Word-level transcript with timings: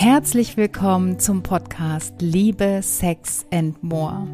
Herzlich 0.00 0.56
willkommen 0.56 1.18
zum 1.18 1.42
Podcast 1.42 2.14
Liebe, 2.20 2.82
Sex 2.84 3.44
and 3.52 3.82
More. 3.82 4.28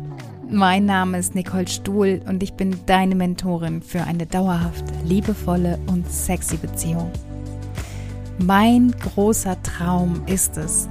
Mein 0.46 0.84
Name 0.84 1.18
ist 1.18 1.34
Nicole 1.34 1.66
Stuhl 1.68 2.20
und 2.28 2.42
ich 2.42 2.52
bin 2.52 2.76
deine 2.84 3.14
Mentorin 3.14 3.80
für 3.80 4.02
eine 4.02 4.26
dauerhaft 4.26 4.84
liebevolle 5.04 5.78
und 5.86 6.06
sexy 6.12 6.58
Beziehung. 6.58 7.10
Mein 8.38 8.90
großer 8.90 9.56
Traum 9.62 10.20
ist 10.26 10.58
es, 10.58 10.86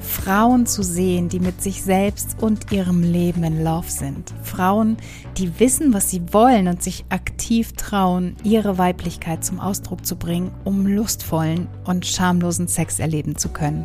Frauen 0.00 0.66
zu 0.66 0.82
sehen, 0.82 1.28
die 1.28 1.38
mit 1.38 1.62
sich 1.62 1.84
selbst 1.84 2.42
und 2.42 2.72
ihrem 2.72 3.04
Leben 3.04 3.44
in 3.44 3.62
Love 3.62 3.88
sind. 3.88 4.34
Frauen, 4.42 4.96
die 5.36 5.60
wissen, 5.60 5.94
was 5.94 6.10
sie 6.10 6.32
wollen 6.32 6.66
und 6.66 6.82
sich 6.82 7.04
aktiv 7.10 7.74
trauen, 7.74 8.34
ihre 8.42 8.76
Weiblichkeit 8.76 9.44
zum 9.44 9.60
Ausdruck 9.60 10.04
zu 10.04 10.16
bringen, 10.16 10.50
um 10.64 10.84
lustvollen 10.84 11.68
und 11.84 12.06
schamlosen 12.06 12.66
Sex 12.66 12.98
erleben 12.98 13.36
zu 13.36 13.50
können. 13.50 13.84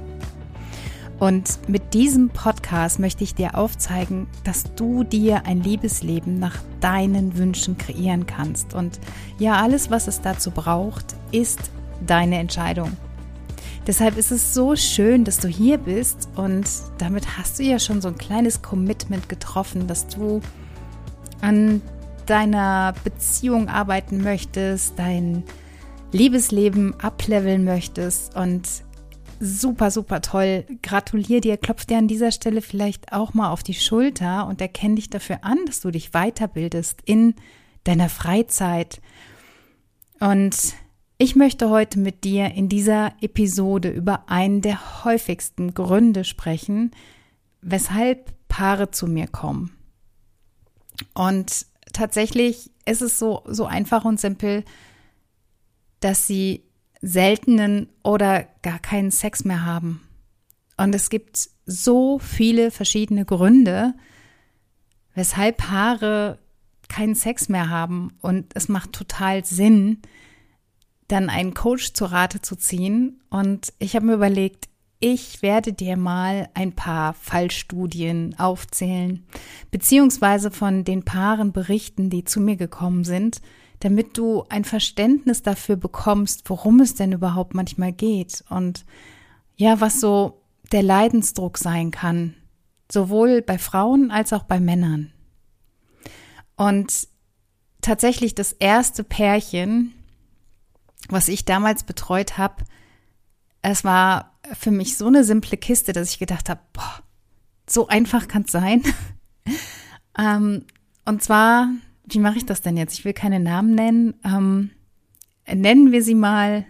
Und 1.22 1.70
mit 1.70 1.94
diesem 1.94 2.30
Podcast 2.30 2.98
möchte 2.98 3.24
ich 3.24 3.36
dir 3.36 3.54
aufzeigen, 3.54 4.26
dass 4.44 4.74
du 4.74 5.04
dir 5.04 5.46
ein 5.46 5.62
Liebesleben 5.62 6.40
nach 6.40 6.58
deinen 6.80 7.38
Wünschen 7.38 7.78
kreieren 7.78 8.26
kannst. 8.26 8.74
Und 8.74 9.00
ja, 9.38 9.62
alles, 9.62 9.92
was 9.92 10.08
es 10.08 10.22
dazu 10.22 10.50
braucht, 10.50 11.14
ist 11.32 11.70
deine 12.08 12.40
Entscheidung. 12.40 12.98
Deshalb 13.86 14.18
ist 14.18 14.32
es 14.32 14.56
so 14.56 14.76
schön, 14.76 15.24
dass 15.24 15.38
du 15.38 15.48
hier 15.48 15.78
bist 15.78 16.28
und 16.36 16.68
damit 16.98 17.38
hast 17.38 17.60
du 17.60 17.64
ja 17.64 17.78
schon 17.78 18.02
so 18.02 18.08
ein 18.08 18.18
kleines 18.18 18.64
Commitment 18.64 19.30
getroffen, 19.30 19.86
dass 19.86 20.08
du 20.08 20.42
an 21.42 21.84
deiner 22.26 22.96
Beziehung 23.04 23.70
arbeiten 23.70 24.24
möchtest, 24.24 24.98
dein 24.98 25.44
Liebesleben 26.14 27.00
ableveln 27.00 27.64
möchtest 27.64 28.36
und 28.36 28.68
super, 29.42 29.90
super 29.90 30.22
toll. 30.22 30.66
Gratuliere 30.84 31.42
dir, 31.42 31.58
klopf 31.58 31.86
dir 31.86 31.98
an 31.98 32.08
dieser 32.08 32.32
Stelle 32.32 32.62
vielleicht 32.62 33.12
auch 33.12 33.34
mal 33.34 33.50
auf 33.50 33.64
die 33.64 33.74
Schulter 33.74 34.46
und 34.48 34.62
erkenne 34.62 34.96
dich 34.96 35.10
dafür 35.10 35.44
an, 35.44 35.58
dass 35.66 35.82
du 35.82 35.90
dich 35.90 36.12
weiterbildest 36.12 37.02
in 37.06 37.34
deiner 37.84 38.08
Freizeit. 38.08 39.02
Und 40.20 40.76
ich 41.18 41.36
möchte 41.36 41.72
heute 41.72 42.00
mit 42.00 42.24
dir 42.24 42.52
in 42.54 42.70
dieser 42.70 43.14
Episode 43.22 43.90
über 43.90 44.30
einen 44.30 44.62
der 44.62 45.04
häufigsten 45.04 45.74
Gründe 45.74 46.24
sprechen, 46.24 46.92
weshalb 47.62 48.34
Paare 48.48 48.92
zu 48.92 49.08
mir 49.08 49.28
kommen. 49.28 49.76
Und 51.16 51.66
tatsächlich 51.94 52.70
ist 52.86 53.02
es 53.02 53.18
so, 53.18 53.42
so 53.48 53.66
einfach 53.66 54.06
und 54.06 54.20
simpel, 54.20 54.64
dass 56.00 56.28
sie 56.28 56.64
seltenen 57.02 57.90
oder 58.04 58.46
gar 58.62 58.80
keinen 58.80 59.12
Sex 59.12 59.44
mehr 59.44 59.66
haben. 59.66 60.02
Und 60.78 60.96
es 60.96 61.10
gibt 61.10 61.50
so 61.66 62.20
viele 62.20 62.72
verschiedene 62.72 63.26
Gründe, 63.26 63.94
weshalb 65.14 65.58
Paare 65.58 66.40
keinen 66.88 67.16
Sex 67.16 67.50
mehr 67.50 67.70
haben. 67.70 68.14
Und 68.22 68.56
es 68.56 68.70
macht 68.70 68.94
total 68.94 69.46
Sinn, 69.46 70.02
dann 71.08 71.30
einen 71.30 71.54
Coach 71.54 71.94
zu 71.94 72.06
Rate 72.06 72.42
zu 72.42 72.56
ziehen. 72.56 73.22
Und 73.30 73.74
ich 73.80 73.96
habe 73.96 74.06
mir 74.06 74.14
überlegt, 74.14 74.68
ich 75.00 75.42
werde 75.42 75.74
dir 75.74 75.98
mal 75.98 76.50
ein 76.54 76.74
paar 76.74 77.14
Fallstudien 77.16 78.36
aufzählen, 78.38 79.26
beziehungsweise 79.72 80.52
von 80.52 80.84
den 80.84 81.04
Paaren 81.04 81.52
berichten, 81.52 82.12
die 82.12 82.24
zu 82.24 82.40
mir 82.40 82.56
gekommen 82.56 83.04
sind, 83.04 83.42
damit 83.82 84.18
du 84.18 84.46
ein 84.50 84.64
Verständnis 84.64 85.42
dafür 85.42 85.76
bekommst, 85.76 86.50
worum 86.50 86.80
es 86.80 86.96
denn 86.96 87.12
überhaupt 87.12 87.54
manchmal 87.54 87.92
geht 87.92 88.44
und 88.50 88.86
ja, 89.58 89.82
was 89.82 90.00
so 90.00 90.42
der 90.72 90.84
Leidensdruck 90.84 91.58
sein 91.58 91.92
kann, 91.92 92.36
sowohl 92.92 93.42
bei 93.42 93.58
Frauen 93.58 94.12
als 94.12 94.34
auch 94.34 94.44
bei 94.44 94.60
Männern. 94.60 95.12
Und 96.56 97.08
tatsächlich 97.82 98.36
das 98.36 98.54
erste 98.54 99.04
Pärchen, 99.04 99.94
was 101.10 101.28
ich 101.28 101.44
damals 101.44 101.84
betreut 101.84 102.38
habe, 102.38 102.64
es 103.64 103.84
war 103.84 104.38
für 104.54 104.72
mich 104.72 104.98
so 104.98 105.08
eine 105.08 105.24
simple 105.24 105.58
Kiste, 105.58 105.92
dass 105.94 106.10
ich 106.10 106.20
gedacht 106.20 106.50
habe, 106.50 106.62
boah, 106.74 107.02
so 107.68 107.88
einfach 107.88 108.28
kann 108.28 108.44
es 108.44 108.52
sein. 108.52 108.84
ähm, 110.18 110.66
und 111.06 111.24
zwar, 111.24 111.68
wie 112.06 112.20
mache 112.20 112.38
ich 112.38 112.46
das 112.46 112.62
denn 112.62 112.78
jetzt? 112.78 112.98
Ich 112.98 113.06
will 113.06 113.14
keine 113.14 113.40
Namen 113.40 113.76
nennen. 113.76 114.14
Ähm, 114.24 114.72
nennen 115.52 115.92
wir 115.92 116.04
sie 116.04 116.16
mal 116.16 116.66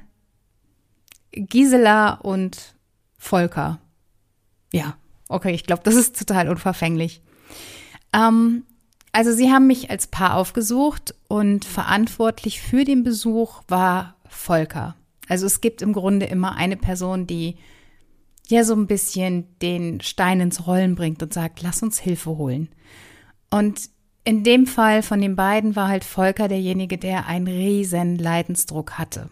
Gisela 1.32 2.14
und 2.16 2.76
Volker. 3.18 3.80
Ja, 4.74 4.96
okay, 5.28 5.54
ich 5.54 5.66
glaube, 5.66 5.84
das 5.84 5.96
ist 5.96 6.18
total 6.18 6.50
unverfänglich. 6.50 7.22
Ähm, 8.14 8.64
also 9.12 9.34
sie 9.34 9.52
haben 9.52 9.68
mich 9.68 9.90
als 9.90 10.08
Paar 10.08 10.36
aufgesucht 10.36 11.16
und 11.28 11.66
verantwortlich 11.66 12.62
für 12.62 12.86
den 12.86 13.04
Besuch 13.04 13.62
war 13.68 14.16
Volker. 14.28 14.96
Also 15.28 15.46
es 15.46 15.62
gibt 15.62 15.82
im 15.82 15.94
Grunde 15.94 16.26
immer 16.26 16.56
eine 16.56 16.78
Person, 16.78 17.28
die 17.28 17.58
ja 18.48 18.64
so 18.64 18.74
ein 18.74 18.88
bisschen 18.88 19.48
den 19.60 20.02
Stein 20.02 20.40
ins 20.40 20.68
Rollen 20.68 20.96
bringt 20.96 21.22
und 21.24 21.34
sagt, 21.34 21.62
lass 21.62 21.84
uns 21.84 22.00
Hilfe 22.00 22.32
holen. 22.32 22.70
Und 23.50 23.90
in 24.24 24.44
dem 24.44 24.68
Fall 24.68 25.02
von 25.02 25.22
den 25.22 25.36
beiden 25.36 25.76
war 25.76 25.88
halt 25.88 26.04
Volker 26.04 26.48
derjenige, 26.48 26.98
der 26.98 27.26
einen 27.26 27.48
riesen 27.48 28.18
Leidensdruck 28.18 28.98
hatte, 28.98 29.30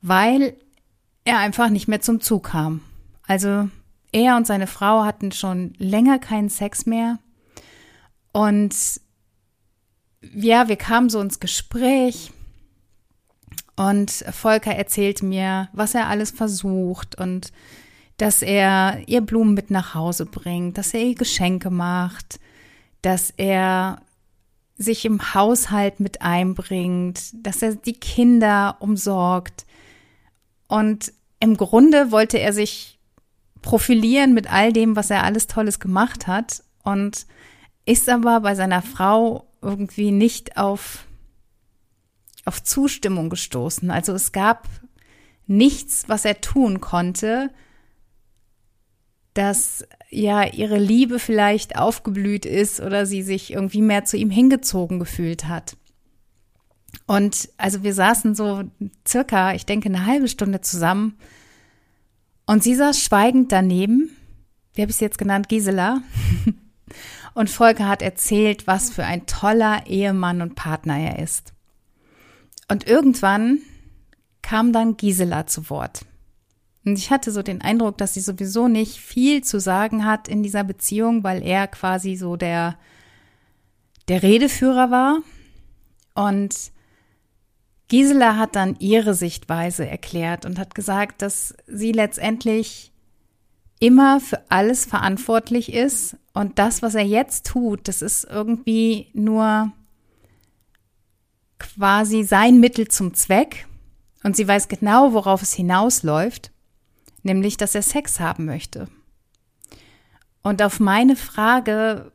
weil 0.00 0.56
er 1.24 1.38
einfach 1.38 1.68
nicht 1.68 1.88
mehr 1.88 2.00
zum 2.00 2.20
Zug 2.20 2.44
kam. 2.44 2.80
Also 3.26 3.68
er 4.12 4.36
und 4.36 4.46
seine 4.46 4.66
Frau 4.66 5.04
hatten 5.04 5.32
schon 5.32 5.74
länger 5.78 6.18
keinen 6.18 6.48
Sex 6.48 6.86
mehr. 6.86 7.18
Und 8.32 8.74
ja, 10.22 10.68
wir 10.68 10.76
kamen 10.76 11.10
so 11.10 11.20
ins 11.20 11.40
Gespräch. 11.40 12.32
Und 13.76 14.10
Volker 14.10 14.74
erzählt 14.74 15.22
mir, 15.22 15.68
was 15.72 15.94
er 15.94 16.08
alles 16.08 16.30
versucht 16.30 17.20
und 17.20 17.52
dass 18.16 18.42
er 18.42 19.00
ihr 19.06 19.20
Blumen 19.20 19.54
mit 19.54 19.70
nach 19.70 19.94
Hause 19.94 20.26
bringt, 20.26 20.78
dass 20.78 20.94
er 20.94 21.02
ihr 21.02 21.14
Geschenke 21.14 21.70
macht, 21.70 22.40
dass 23.02 23.32
er 23.36 24.00
sich 24.76 25.04
im 25.04 25.34
Haushalt 25.34 26.00
mit 26.00 26.22
einbringt, 26.22 27.32
dass 27.32 27.62
er 27.62 27.74
die 27.74 27.94
Kinder 27.94 28.76
umsorgt. 28.80 29.66
Und 30.68 31.12
im 31.40 31.56
Grunde 31.56 32.12
wollte 32.12 32.38
er 32.38 32.52
sich 32.52 32.98
profilieren 33.60 34.34
mit 34.34 34.52
all 34.52 34.72
dem, 34.72 34.94
was 34.94 35.10
er 35.10 35.24
alles 35.24 35.48
Tolles 35.48 35.80
gemacht 35.80 36.26
hat 36.26 36.62
und 36.84 37.26
ist 37.84 38.08
aber 38.08 38.40
bei 38.40 38.54
seiner 38.54 38.82
Frau 38.82 39.46
irgendwie 39.60 40.12
nicht 40.12 40.56
auf 40.56 41.04
auf 42.48 42.62
Zustimmung 42.62 43.28
gestoßen. 43.28 43.90
Also 43.90 44.14
es 44.14 44.32
gab 44.32 44.66
nichts, 45.46 46.08
was 46.08 46.24
er 46.24 46.40
tun 46.40 46.80
konnte, 46.80 47.50
dass 49.38 49.86
ja 50.10 50.42
ihre 50.52 50.78
Liebe 50.78 51.20
vielleicht 51.20 51.76
aufgeblüht 51.76 52.44
ist 52.44 52.80
oder 52.80 53.06
sie 53.06 53.22
sich 53.22 53.52
irgendwie 53.52 53.82
mehr 53.82 54.04
zu 54.04 54.16
ihm 54.16 54.30
hingezogen 54.30 54.98
gefühlt 54.98 55.46
hat. 55.46 55.76
Und 57.06 57.48
also 57.56 57.84
wir 57.84 57.94
saßen 57.94 58.34
so 58.34 58.64
circa, 59.06 59.54
ich 59.54 59.64
denke, 59.64 59.90
eine 59.90 60.06
halbe 60.06 60.26
Stunde 60.26 60.60
zusammen 60.60 61.18
und 62.46 62.64
sie 62.64 62.74
saß 62.74 63.00
schweigend 63.00 63.52
daneben. 63.52 64.10
Wie 64.74 64.82
habe 64.82 64.90
ich 64.90 64.96
sie 64.96 65.04
jetzt 65.04 65.18
genannt? 65.18 65.48
Gisela. 65.48 66.02
Und 67.34 67.50
Volker 67.50 67.86
hat 67.86 68.02
erzählt, 68.02 68.66
was 68.66 68.90
für 68.90 69.04
ein 69.04 69.26
toller 69.26 69.86
Ehemann 69.86 70.42
und 70.42 70.56
Partner 70.56 70.98
er 70.98 71.20
ist. 71.20 71.52
Und 72.68 72.88
irgendwann 72.88 73.58
kam 74.42 74.72
dann 74.72 74.96
Gisela 74.96 75.46
zu 75.46 75.70
Wort. 75.70 76.04
Und 76.88 76.98
ich 76.98 77.10
hatte 77.10 77.32
so 77.32 77.42
den 77.42 77.60
Eindruck, 77.60 77.98
dass 77.98 78.14
sie 78.14 78.20
sowieso 78.20 78.66
nicht 78.66 78.96
viel 78.96 79.44
zu 79.44 79.60
sagen 79.60 80.06
hat 80.06 80.26
in 80.26 80.42
dieser 80.42 80.64
Beziehung, 80.64 81.22
weil 81.22 81.42
er 81.42 81.66
quasi 81.66 82.16
so 82.16 82.36
der, 82.36 82.78
der 84.08 84.22
Redeführer 84.22 84.90
war. 84.90 85.18
Und 86.14 86.54
Gisela 87.88 88.36
hat 88.36 88.56
dann 88.56 88.74
ihre 88.78 89.12
Sichtweise 89.12 89.86
erklärt 89.86 90.46
und 90.46 90.58
hat 90.58 90.74
gesagt, 90.74 91.20
dass 91.20 91.54
sie 91.66 91.92
letztendlich 91.92 92.90
immer 93.80 94.18
für 94.18 94.40
alles 94.48 94.86
verantwortlich 94.86 95.74
ist. 95.74 96.16
Und 96.32 96.58
das, 96.58 96.80
was 96.80 96.94
er 96.94 97.04
jetzt 97.04 97.46
tut, 97.46 97.86
das 97.86 98.00
ist 98.00 98.24
irgendwie 98.24 99.08
nur 99.12 99.72
quasi 101.58 102.22
sein 102.24 102.60
Mittel 102.60 102.88
zum 102.88 103.12
Zweck. 103.12 103.66
Und 104.24 104.36
sie 104.36 104.48
weiß 104.48 104.68
genau, 104.68 105.12
worauf 105.12 105.42
es 105.42 105.52
hinausläuft, 105.52 106.50
nämlich, 107.28 107.56
dass 107.56 107.74
er 107.74 107.82
Sex 107.82 108.20
haben 108.20 108.44
möchte. 108.44 108.88
Und 110.42 110.62
auf 110.62 110.80
meine 110.80 111.14
Frage, 111.14 112.12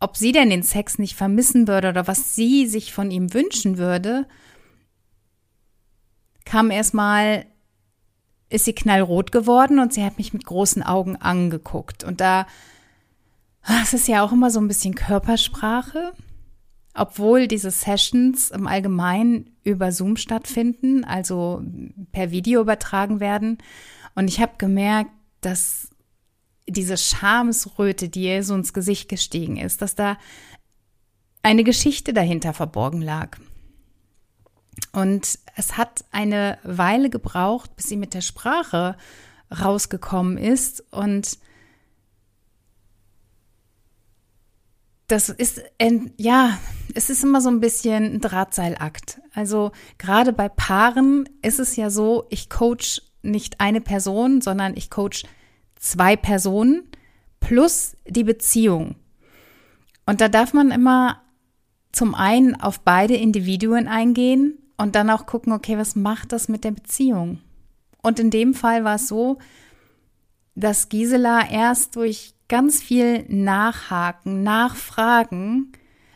ob 0.00 0.16
sie 0.16 0.32
denn 0.32 0.50
den 0.50 0.62
Sex 0.62 0.98
nicht 0.98 1.16
vermissen 1.16 1.68
würde 1.68 1.88
oder 1.88 2.06
was 2.06 2.34
sie 2.34 2.66
sich 2.66 2.92
von 2.92 3.10
ihm 3.10 3.34
wünschen 3.34 3.78
würde, 3.78 4.26
kam 6.44 6.70
erstmal 6.70 7.46
ist 8.54 8.66
sie 8.66 8.72
knallrot 8.72 9.32
geworden 9.32 9.80
und 9.80 9.92
sie 9.92 10.04
hat 10.04 10.16
mich 10.16 10.32
mit 10.32 10.44
großen 10.44 10.82
Augen 10.82 11.16
angeguckt. 11.16 12.04
Und 12.04 12.20
da, 12.20 12.46
es 13.82 13.94
ist 13.94 14.06
ja 14.06 14.22
auch 14.22 14.32
immer 14.32 14.50
so 14.50 14.60
ein 14.60 14.68
bisschen 14.68 14.94
Körpersprache, 14.94 16.12
obwohl 16.94 17.48
diese 17.48 17.72
Sessions 17.72 18.52
im 18.52 18.68
Allgemeinen 18.68 19.56
über 19.64 19.90
Zoom 19.90 20.16
stattfinden, 20.16 21.04
also 21.04 21.62
per 22.12 22.30
Video 22.30 22.60
übertragen 22.60 23.18
werden. 23.18 23.58
Und 24.14 24.28
ich 24.28 24.40
habe 24.40 24.52
gemerkt, 24.58 25.10
dass 25.40 25.88
diese 26.66 26.96
Schamesröte, 26.96 28.08
die 28.08 28.24
ihr 28.24 28.42
so 28.42 28.54
ins 28.54 28.72
Gesicht 28.72 29.08
gestiegen 29.08 29.56
ist, 29.56 29.82
dass 29.82 29.94
da 29.94 30.16
eine 31.42 31.64
Geschichte 31.64 32.12
dahinter 32.12 32.54
verborgen 32.54 33.02
lag. 33.02 33.38
Und 34.92 35.38
es 35.56 35.76
hat 35.76 36.04
eine 36.10 36.58
Weile 36.62 37.10
gebraucht, 37.10 37.76
bis 37.76 37.88
sie 37.88 37.96
mit 37.96 38.14
der 38.14 38.22
Sprache 38.22 38.96
rausgekommen 39.50 40.38
ist. 40.38 40.82
Und 40.92 41.38
das 45.06 45.28
ist, 45.28 45.62
ja, 46.16 46.58
es 46.94 47.10
ist 47.10 47.22
immer 47.22 47.40
so 47.40 47.50
ein 47.50 47.60
bisschen 47.60 48.14
ein 48.14 48.20
Drahtseilakt. 48.20 49.20
Also 49.34 49.72
gerade 49.98 50.32
bei 50.32 50.48
Paaren 50.48 51.28
ist 51.42 51.60
es 51.60 51.76
ja 51.76 51.90
so, 51.90 52.26
ich 52.30 52.48
coach 52.48 53.02
nicht 53.24 53.60
eine 53.60 53.80
Person, 53.80 54.40
sondern 54.40 54.76
ich 54.76 54.90
coach 54.90 55.24
zwei 55.76 56.16
Personen 56.16 56.82
plus 57.40 57.96
die 58.06 58.24
Beziehung. 58.24 58.96
Und 60.06 60.20
da 60.20 60.28
darf 60.28 60.52
man 60.52 60.70
immer 60.70 61.22
zum 61.92 62.14
einen 62.14 62.54
auf 62.60 62.80
beide 62.80 63.14
Individuen 63.14 63.88
eingehen 63.88 64.58
und 64.76 64.94
dann 64.94 65.10
auch 65.10 65.26
gucken, 65.26 65.52
okay, 65.52 65.78
was 65.78 65.96
macht 65.96 66.32
das 66.32 66.48
mit 66.48 66.64
der 66.64 66.72
Beziehung? 66.72 67.40
Und 68.02 68.18
in 68.18 68.30
dem 68.30 68.54
Fall 68.54 68.84
war 68.84 68.96
es 68.96 69.08
so, 69.08 69.38
dass 70.54 70.88
Gisela 70.88 71.48
erst 71.48 71.96
durch 71.96 72.34
ganz 72.48 72.82
viel 72.82 73.24
Nachhaken, 73.28 74.42
Nachfragen 74.42 75.72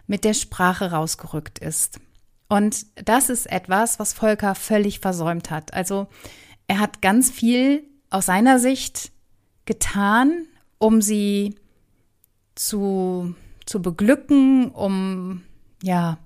mit 0.06 0.24
der 0.24 0.34
Sprache 0.34 0.90
rausgerückt 0.90 1.58
ist. 1.58 2.00
Und 2.48 2.86
das 3.06 3.30
ist 3.30 3.46
etwas, 3.46 3.98
was 3.98 4.12
Volker 4.12 4.54
völlig 4.54 5.00
versäumt 5.00 5.50
hat. 5.50 5.74
Also 5.74 6.08
er 6.68 6.78
hat 6.78 7.02
ganz 7.02 7.30
viel 7.30 7.82
aus 8.10 8.26
seiner 8.26 8.58
Sicht 8.58 9.10
getan, 9.64 10.46
um 10.78 11.02
sie 11.02 11.56
zu, 12.54 13.34
zu 13.66 13.82
beglücken, 13.82 14.70
um 14.70 15.42
ja, 15.82 16.18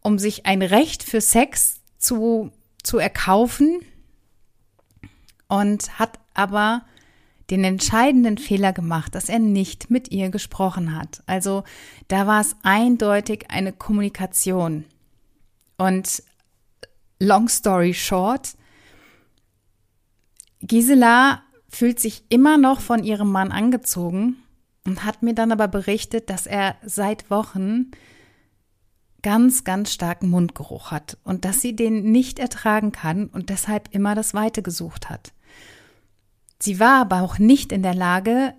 um 0.00 0.18
sich 0.18 0.46
ein 0.46 0.62
Recht 0.62 1.02
für 1.02 1.20
Sex 1.20 1.80
zu, 1.98 2.50
zu 2.82 2.98
erkaufen 2.98 3.80
und 5.48 5.98
hat 5.98 6.18
aber 6.34 6.84
den 7.50 7.64
entscheidenden 7.64 8.36
Fehler 8.36 8.72
gemacht, 8.72 9.14
dass 9.14 9.28
er 9.28 9.38
nicht 9.38 9.90
mit 9.90 10.10
ihr 10.10 10.28
gesprochen 10.30 10.94
hat. 10.94 11.22
Also 11.26 11.64
da 12.08 12.26
war 12.26 12.40
es 12.40 12.54
eindeutig 12.62 13.46
eine 13.48 13.72
Kommunikation. 13.72 14.84
Und 15.78 16.22
long 17.18 17.48
story 17.48 17.94
short, 17.94 18.54
Gisela 20.60 21.42
fühlt 21.68 22.00
sich 22.00 22.24
immer 22.28 22.58
noch 22.58 22.80
von 22.80 23.04
ihrem 23.04 23.30
Mann 23.30 23.52
angezogen 23.52 24.36
und 24.86 25.04
hat 25.04 25.22
mir 25.22 25.34
dann 25.34 25.52
aber 25.52 25.68
berichtet, 25.68 26.30
dass 26.30 26.46
er 26.46 26.76
seit 26.82 27.30
Wochen 27.30 27.90
ganz, 29.22 29.64
ganz 29.64 29.92
starken 29.92 30.30
Mundgeruch 30.30 30.90
hat 30.90 31.18
und 31.24 31.44
dass 31.44 31.60
sie 31.60 31.74
den 31.74 32.10
nicht 32.10 32.38
ertragen 32.38 32.92
kann 32.92 33.26
und 33.26 33.50
deshalb 33.50 33.94
immer 33.94 34.14
das 34.14 34.32
Weite 34.34 34.62
gesucht 34.62 35.10
hat. 35.10 35.32
Sie 36.60 36.80
war 36.80 37.00
aber 37.00 37.22
auch 37.22 37.38
nicht 37.38 37.72
in 37.72 37.82
der 37.82 37.94
Lage, 37.94 38.54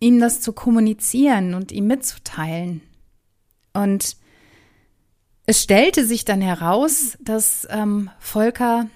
ihm 0.00 0.20
das 0.20 0.40
zu 0.40 0.52
kommunizieren 0.52 1.54
und 1.54 1.72
ihm 1.72 1.86
mitzuteilen. 1.86 2.82
Und 3.72 4.16
es 5.46 5.62
stellte 5.62 6.04
sich 6.04 6.24
dann 6.24 6.40
heraus, 6.40 7.16
dass 7.20 7.66
ähm, 7.70 8.10
Volker 8.18 8.86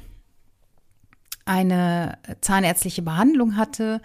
eine 1.44 2.18
zahnärztliche 2.40 3.02
Behandlung 3.02 3.56
hatte, 3.56 4.00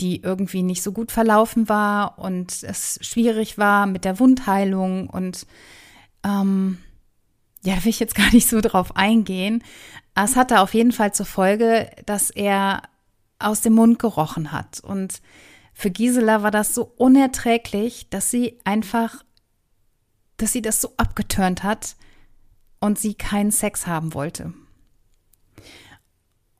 die 0.00 0.22
irgendwie 0.22 0.62
nicht 0.62 0.82
so 0.82 0.92
gut 0.92 1.12
verlaufen 1.12 1.68
war 1.68 2.18
und 2.18 2.62
es 2.62 2.98
schwierig 3.02 3.58
war 3.58 3.86
mit 3.86 4.04
der 4.04 4.18
Wundheilung 4.18 5.08
und 5.08 5.46
ähm, 6.24 6.78
ja, 7.62 7.76
da 7.76 7.84
will 7.84 7.90
ich 7.90 8.00
jetzt 8.00 8.14
gar 8.14 8.32
nicht 8.32 8.48
so 8.48 8.60
drauf 8.60 8.96
eingehen. 8.96 9.62
Es 10.14 10.36
hatte 10.36 10.60
auf 10.60 10.74
jeden 10.74 10.92
Fall 10.92 11.12
zur 11.12 11.26
Folge, 11.26 11.90
dass 12.06 12.30
er 12.30 12.82
aus 13.38 13.60
dem 13.60 13.74
Mund 13.74 13.98
gerochen 13.98 14.52
hat. 14.52 14.80
Und 14.80 15.20
für 15.72 15.90
Gisela 15.90 16.42
war 16.42 16.50
das 16.50 16.74
so 16.74 16.92
unerträglich, 16.96 18.08
dass 18.10 18.30
sie 18.30 18.58
einfach, 18.64 19.22
dass 20.36 20.52
sie 20.52 20.62
das 20.62 20.80
so 20.80 20.92
abgeturnt 20.96 21.62
hat 21.62 21.96
und 22.80 22.98
sie 22.98 23.14
keinen 23.14 23.50
Sex 23.50 23.86
haben 23.86 24.14
wollte. 24.14 24.52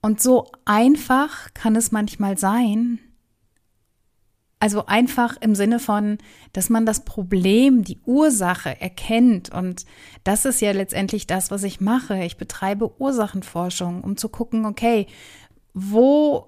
Und 0.03 0.21
so 0.21 0.51
einfach 0.65 1.53
kann 1.55 1.77
es 1.77 1.93
manchmal 1.93 2.39
sein, 2.39 3.01
also 4.61 4.85
einfach 4.85 5.39
im 5.41 5.55
Sinne 5.55 5.79
von, 5.79 6.19
dass 6.53 6.69
man 6.69 6.85
das 6.85 7.07
Problem, 7.07 7.83
die 7.83 7.99
Ursache 8.05 8.79
erkennt. 8.79 9.51
Und 9.51 9.87
das 10.23 10.45
ist 10.45 10.61
ja 10.61 10.73
letztendlich 10.73 11.27
das, 11.27 11.51
was 11.51 11.63
ich 11.63 11.81
mache. 11.81 12.23
Ich 12.25 12.37
betreibe 12.37 13.01
Ursachenforschung, 13.01 14.05
um 14.05 14.19
zu 14.19 14.29
gucken, 14.29 14.67
okay, 14.67 15.07
wo 15.73 16.47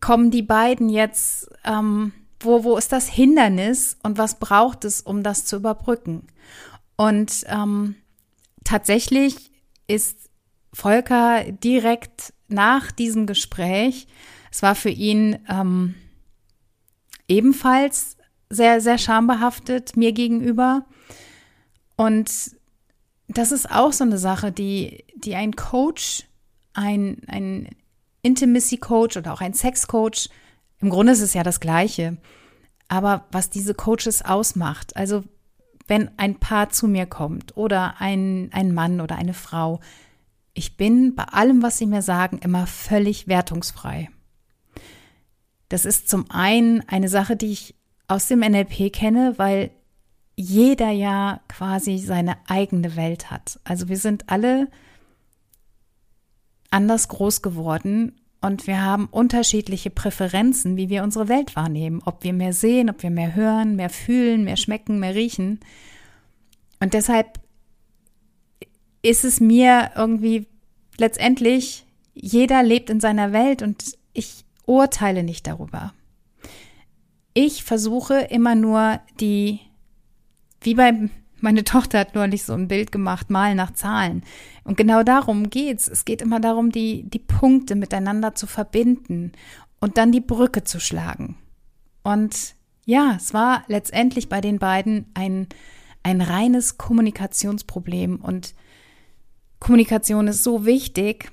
kommen 0.00 0.30
die 0.30 0.42
beiden 0.42 0.88
jetzt, 0.88 1.50
ähm, 1.64 2.12
wo, 2.40 2.64
wo 2.64 2.78
ist 2.78 2.90
das 2.90 3.06
Hindernis 3.06 3.98
und 4.02 4.16
was 4.16 4.38
braucht 4.38 4.86
es, 4.86 5.02
um 5.02 5.22
das 5.22 5.44
zu 5.44 5.56
überbrücken? 5.56 6.26
Und 6.96 7.44
ähm, 7.48 7.96
tatsächlich 8.64 9.50
ist 9.88 10.30
Volker 10.72 11.44
direkt 11.52 12.32
nach 12.50 12.92
diesem 12.92 13.26
Gespräch, 13.26 14.06
es 14.50 14.62
war 14.62 14.74
für 14.74 14.90
ihn, 14.90 15.38
ähm, 15.48 15.94
ebenfalls 17.28 18.16
sehr, 18.48 18.80
sehr 18.80 18.98
schambehaftet 18.98 19.96
mir 19.96 20.12
gegenüber. 20.12 20.84
Und 21.96 22.30
das 23.28 23.52
ist 23.52 23.70
auch 23.70 23.92
so 23.92 24.04
eine 24.04 24.18
Sache, 24.18 24.50
die, 24.50 25.04
die 25.14 25.36
ein 25.36 25.54
Coach, 25.54 26.24
ein, 26.74 27.18
ein 27.28 27.68
Intimacy 28.22 28.78
Coach 28.78 29.16
oder 29.16 29.32
auch 29.32 29.40
ein 29.40 29.54
Sex 29.54 29.86
Coach, 29.86 30.28
im 30.80 30.90
Grunde 30.90 31.12
ist 31.12 31.20
es 31.20 31.34
ja 31.34 31.42
das 31.42 31.60
Gleiche. 31.60 32.16
Aber 32.88 33.26
was 33.30 33.50
diese 33.50 33.74
Coaches 33.74 34.22
ausmacht, 34.24 34.96
also 34.96 35.22
wenn 35.86 36.10
ein 36.18 36.40
Paar 36.40 36.70
zu 36.70 36.88
mir 36.88 37.06
kommt 37.06 37.56
oder 37.56 38.00
ein, 38.00 38.50
ein 38.52 38.72
Mann 38.74 39.00
oder 39.00 39.16
eine 39.16 39.34
Frau, 39.34 39.80
ich 40.54 40.76
bin 40.76 41.14
bei 41.14 41.24
allem, 41.24 41.62
was 41.62 41.78
sie 41.78 41.86
mir 41.86 42.02
sagen, 42.02 42.38
immer 42.38 42.66
völlig 42.66 43.28
wertungsfrei. 43.28 44.10
Das 45.68 45.84
ist 45.84 46.08
zum 46.08 46.30
einen 46.30 46.86
eine 46.88 47.08
Sache, 47.08 47.36
die 47.36 47.52
ich 47.52 47.74
aus 48.08 48.26
dem 48.26 48.40
NLP 48.40 48.92
kenne, 48.92 49.34
weil 49.36 49.70
jeder 50.34 50.90
ja 50.90 51.40
quasi 51.48 51.98
seine 51.98 52.36
eigene 52.48 52.96
Welt 52.96 53.30
hat. 53.30 53.60
Also 53.62 53.88
wir 53.88 53.98
sind 53.98 54.30
alle 54.30 54.68
anders 56.70 57.08
groß 57.08 57.42
geworden 57.42 58.20
und 58.40 58.66
wir 58.66 58.82
haben 58.82 59.06
unterschiedliche 59.06 59.90
Präferenzen, 59.90 60.76
wie 60.76 60.88
wir 60.88 61.04
unsere 61.04 61.28
Welt 61.28 61.56
wahrnehmen. 61.56 62.00
Ob 62.04 62.24
wir 62.24 62.32
mehr 62.32 62.52
sehen, 62.52 62.88
ob 62.88 63.02
wir 63.02 63.10
mehr 63.10 63.34
hören, 63.34 63.76
mehr 63.76 63.90
fühlen, 63.90 64.44
mehr 64.44 64.56
schmecken, 64.56 64.98
mehr 64.98 65.14
riechen. 65.14 65.60
Und 66.80 66.94
deshalb 66.94 67.38
ist 69.02 69.24
es 69.24 69.40
mir 69.40 69.90
irgendwie 69.96 70.46
letztendlich, 70.98 71.86
jeder 72.14 72.62
lebt 72.62 72.90
in 72.90 73.00
seiner 73.00 73.32
Welt 73.32 73.62
und 73.62 73.96
ich 74.12 74.44
urteile 74.66 75.22
nicht 75.22 75.46
darüber. 75.46 75.92
Ich 77.32 77.64
versuche 77.64 78.20
immer 78.20 78.54
nur 78.54 79.00
die, 79.20 79.60
wie 80.60 80.74
bei, 80.74 81.08
meine 81.40 81.64
Tochter 81.64 82.00
hat 82.00 82.14
neulich 82.14 82.44
so 82.44 82.52
ein 82.52 82.68
Bild 82.68 82.92
gemacht, 82.92 83.30
mal 83.30 83.54
nach 83.54 83.72
Zahlen. 83.72 84.22
Und 84.64 84.76
genau 84.76 85.02
darum 85.02 85.48
geht's. 85.48 85.88
Es 85.88 86.04
geht 86.04 86.22
immer 86.22 86.40
darum, 86.40 86.70
die, 86.70 87.04
die 87.08 87.18
Punkte 87.18 87.76
miteinander 87.76 88.34
zu 88.34 88.46
verbinden 88.46 89.32
und 89.80 89.96
dann 89.96 90.12
die 90.12 90.20
Brücke 90.20 90.64
zu 90.64 90.80
schlagen. 90.80 91.36
Und 92.02 92.54
ja, 92.84 93.14
es 93.16 93.32
war 93.32 93.64
letztendlich 93.68 94.28
bei 94.28 94.40
den 94.40 94.58
beiden 94.58 95.06
ein, 95.14 95.46
ein 96.02 96.20
reines 96.20 96.76
Kommunikationsproblem 96.76 98.16
und 98.16 98.54
Kommunikation 99.60 100.26
ist 100.26 100.42
so 100.42 100.64
wichtig. 100.64 101.30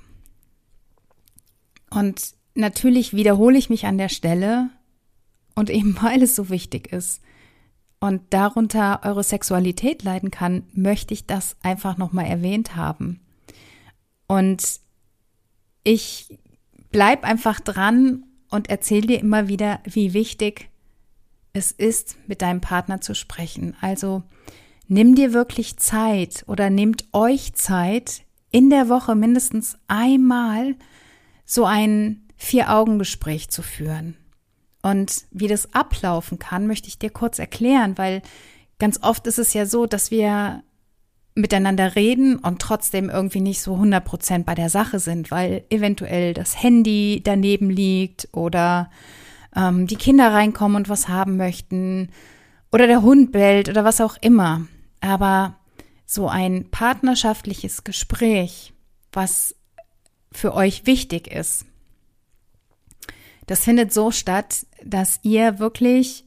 Und 1.90 2.34
natürlich 2.54 3.14
wiederhole 3.14 3.58
ich 3.58 3.70
mich 3.70 3.86
an 3.86 3.98
der 3.98 4.08
Stelle 4.10 4.70
und 5.54 5.70
eben 5.70 5.96
weil 6.02 6.22
es 6.22 6.36
so 6.36 6.50
wichtig 6.50 6.92
ist 6.92 7.22
und 8.00 8.22
darunter 8.30 9.00
eure 9.04 9.24
Sexualität 9.24 10.02
leiden 10.02 10.30
kann, 10.30 10.64
möchte 10.72 11.14
ich 11.14 11.26
das 11.26 11.56
einfach 11.62 11.96
nochmal 11.96 12.26
erwähnt 12.26 12.76
haben. 12.76 13.20
Und 14.26 14.80
ich 15.82 16.38
bleib 16.90 17.24
einfach 17.24 17.60
dran 17.60 18.24
und 18.50 18.70
erzähl 18.70 19.02
dir 19.02 19.20
immer 19.20 19.48
wieder, 19.48 19.80
wie 19.84 20.12
wichtig 20.12 20.68
es 21.52 21.72
ist, 21.72 22.16
mit 22.26 22.42
deinem 22.42 22.60
Partner 22.60 23.00
zu 23.00 23.14
sprechen. 23.14 23.74
Also 23.80 24.22
nimm 24.88 25.14
dir 25.14 25.32
wirklich 25.32 25.76
Zeit 25.76 26.44
oder 26.46 26.70
nehmt 26.70 27.04
euch 27.12 27.54
Zeit, 27.54 28.22
in 28.50 28.70
der 28.70 28.88
Woche 28.88 29.14
mindestens 29.14 29.76
einmal 29.86 30.74
so 31.44 31.64
ein 31.64 32.26
Vier-Augen-Gespräch 32.36 33.50
zu 33.50 33.62
führen. 33.62 34.16
Und 34.82 35.24
wie 35.30 35.48
das 35.48 35.74
ablaufen 35.74 36.38
kann, 36.38 36.66
möchte 36.66 36.88
ich 36.88 36.98
dir 36.98 37.10
kurz 37.10 37.38
erklären, 37.38 37.98
weil 37.98 38.22
ganz 38.78 39.02
oft 39.02 39.26
ist 39.26 39.38
es 39.38 39.52
ja 39.52 39.66
so, 39.66 39.86
dass 39.86 40.10
wir 40.10 40.62
miteinander 41.34 41.94
reden 41.94 42.36
und 42.36 42.60
trotzdem 42.60 43.10
irgendwie 43.10 43.40
nicht 43.40 43.60
so 43.60 43.74
100 43.74 44.04
Prozent 44.04 44.46
bei 44.46 44.54
der 44.54 44.70
Sache 44.70 44.98
sind, 44.98 45.30
weil 45.30 45.64
eventuell 45.70 46.34
das 46.34 46.60
Handy 46.60 47.20
daneben 47.22 47.70
liegt 47.70 48.28
oder 48.32 48.90
ähm, 49.54 49.86
die 49.86 49.96
Kinder 49.96 50.32
reinkommen 50.32 50.76
und 50.76 50.88
was 50.88 51.08
haben 51.08 51.36
möchten 51.36 52.08
oder 52.72 52.86
der 52.86 53.02
Hund 53.02 53.32
bellt 53.32 53.68
oder 53.68 53.84
was 53.84 54.00
auch 54.00 54.16
immer. 54.20 54.66
Aber 55.00 55.56
so 56.06 56.28
ein 56.28 56.70
partnerschaftliches 56.70 57.84
Gespräch, 57.84 58.72
was 59.12 59.54
für 60.32 60.54
euch 60.54 60.86
wichtig 60.86 61.28
ist, 61.28 61.64
das 63.46 63.64
findet 63.64 63.92
so 63.92 64.10
statt, 64.10 64.66
dass 64.84 65.20
ihr 65.22 65.58
wirklich 65.58 66.24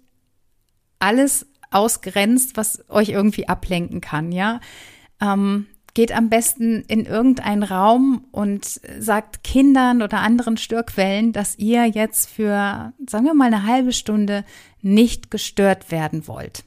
alles 0.99 1.45
ausgrenzt, 1.69 2.57
was 2.57 2.83
euch 2.89 3.09
irgendwie 3.09 3.47
ablenken 3.47 4.01
kann, 4.01 4.31
ja. 4.31 4.59
Ähm, 5.21 5.67
geht 5.93 6.11
am 6.13 6.29
besten 6.29 6.81
in 6.87 7.05
irgendeinen 7.05 7.63
Raum 7.63 8.25
und 8.31 8.79
sagt 8.99 9.43
Kindern 9.43 10.01
oder 10.01 10.19
anderen 10.19 10.57
Störquellen, 10.57 11.33
dass 11.33 11.57
ihr 11.57 11.85
jetzt 11.85 12.29
für, 12.29 12.93
sagen 13.07 13.25
wir 13.25 13.33
mal, 13.33 13.47
eine 13.47 13.65
halbe 13.65 13.91
Stunde 13.91 14.45
nicht 14.81 15.31
gestört 15.31 15.91
werden 15.91 16.27
wollt. 16.27 16.63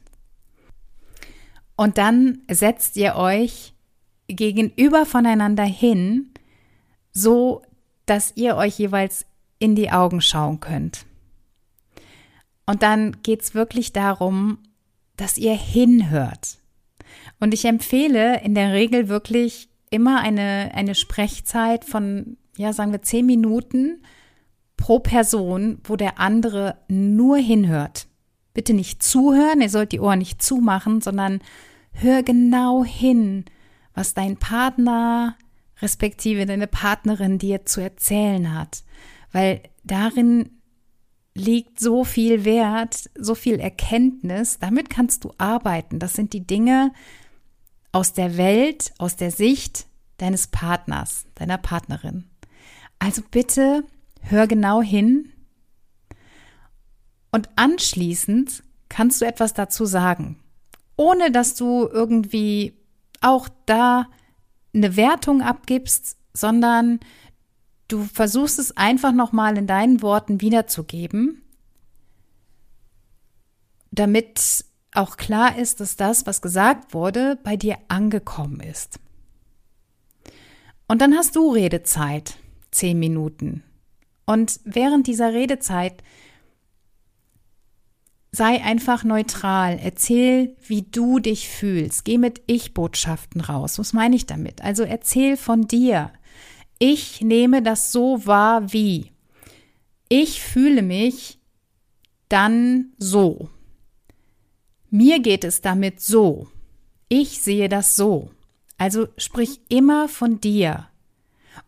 Und 1.76 1.98
dann 1.98 2.42
setzt 2.48 2.96
ihr 2.96 3.16
euch 3.16 3.74
gegenüber 4.28 5.06
voneinander 5.06 5.64
hin, 5.64 6.32
so 7.12 7.62
dass 8.06 8.36
ihr 8.36 8.56
euch 8.56 8.78
jeweils 8.78 9.26
in 9.58 9.74
die 9.74 9.90
Augen 9.90 10.20
schauen 10.20 10.60
könnt. 10.60 11.06
Und 12.66 12.82
dann 12.82 13.22
geht 13.22 13.42
es 13.42 13.54
wirklich 13.54 13.92
darum, 13.92 14.58
dass 15.16 15.36
ihr 15.36 15.54
hinhört. 15.54 16.58
Und 17.40 17.54
ich 17.54 17.64
empfehle 17.64 18.40
in 18.42 18.54
der 18.54 18.72
Regel 18.72 19.08
wirklich 19.08 19.68
immer 19.90 20.20
eine, 20.20 20.70
eine 20.74 20.94
Sprechzeit 20.94 21.84
von, 21.84 22.36
ja, 22.56 22.72
sagen 22.72 22.92
wir 22.92 23.02
zehn 23.02 23.26
Minuten 23.26 24.02
pro 24.76 24.98
Person, 24.98 25.78
wo 25.84 25.96
der 25.96 26.18
andere 26.18 26.78
nur 26.88 27.36
hinhört. 27.36 28.06
Bitte 28.54 28.72
nicht 28.72 29.02
zuhören, 29.02 29.60
ihr 29.60 29.68
sollt 29.68 29.92
die 29.92 30.00
Ohren 30.00 30.20
nicht 30.20 30.42
zumachen, 30.42 31.00
sondern 31.00 31.40
hör 31.92 32.22
genau 32.22 32.84
hin, 32.84 33.44
was 33.94 34.14
dein 34.14 34.36
Partner 34.36 35.36
respektive 35.82 36.46
deine 36.46 36.66
Partnerin 36.66 37.38
dir 37.38 37.66
zu 37.66 37.80
erzählen 37.80 38.54
hat, 38.54 38.84
weil 39.32 39.60
darin 39.82 40.50
liegt 41.34 41.80
so 41.80 42.04
viel 42.04 42.44
Wert, 42.44 43.10
so 43.18 43.34
viel 43.34 43.58
Erkenntnis, 43.58 44.58
damit 44.60 44.88
kannst 44.88 45.24
du 45.24 45.32
arbeiten. 45.36 45.98
Das 45.98 46.14
sind 46.14 46.32
die 46.32 46.46
Dinge 46.46 46.92
aus 47.90 48.12
der 48.12 48.36
Welt, 48.36 48.92
aus 48.98 49.16
der 49.16 49.32
Sicht 49.32 49.86
deines 50.18 50.46
Partners, 50.46 51.26
deiner 51.34 51.58
Partnerin. 51.58 52.24
Also 53.00 53.22
bitte 53.28 53.84
hör 54.20 54.46
genau 54.46 54.80
hin 54.80 55.32
und 57.34 57.48
anschließend 57.56 58.62
kannst 58.88 59.20
du 59.20 59.26
etwas 59.26 59.54
dazu 59.54 59.84
sagen, 59.84 60.38
ohne 60.96 61.30
dass 61.30 61.54
du 61.54 61.88
irgendwie 61.88 62.74
auch 63.20 63.48
da 63.66 64.06
eine 64.72 64.96
Wertung 64.96 65.42
abgibst, 65.42 66.16
sondern 66.32 67.00
Du 67.88 68.02
versuchst 68.04 68.58
es 68.58 68.76
einfach 68.76 69.12
nochmal 69.12 69.58
in 69.58 69.66
deinen 69.66 70.00
Worten 70.00 70.40
wiederzugeben, 70.40 71.42
damit 73.90 74.64
auch 74.94 75.16
klar 75.16 75.58
ist, 75.58 75.80
dass 75.80 75.96
das, 75.96 76.26
was 76.26 76.40
gesagt 76.40 76.94
wurde, 76.94 77.38
bei 77.42 77.56
dir 77.56 77.76
angekommen 77.88 78.60
ist. 78.60 78.98
Und 80.88 81.00
dann 81.02 81.14
hast 81.14 81.36
du 81.36 81.52
Redezeit, 81.52 82.38
zehn 82.70 82.98
Minuten. 82.98 83.62
Und 84.24 84.60
während 84.64 85.06
dieser 85.06 85.32
Redezeit 85.32 86.02
sei 88.34 88.62
einfach 88.62 89.04
neutral. 89.04 89.78
Erzähl, 89.80 90.56
wie 90.66 90.82
du 90.82 91.20
dich 91.20 91.48
fühlst. 91.48 92.04
Geh 92.04 92.18
mit 92.18 92.42
Ich-Botschaften 92.46 93.40
raus. 93.40 93.78
Was 93.78 93.92
meine 93.92 94.16
ich 94.16 94.26
damit? 94.26 94.62
Also 94.62 94.82
erzähl 94.82 95.36
von 95.36 95.68
dir. 95.68 96.10
Ich 96.78 97.20
nehme 97.20 97.62
das 97.62 97.92
so 97.92 98.26
wahr 98.26 98.72
wie. 98.72 99.12
Ich 100.08 100.42
fühle 100.42 100.82
mich 100.82 101.38
dann 102.28 102.92
so. 102.98 103.50
Mir 104.90 105.20
geht 105.20 105.44
es 105.44 105.60
damit 105.60 106.00
so. 106.00 106.48
Ich 107.08 107.40
sehe 107.40 107.68
das 107.68 107.94
so. 107.94 108.30
Also 108.78 109.06
sprich 109.16 109.60
immer 109.68 110.08
von 110.08 110.40
dir 110.40 110.88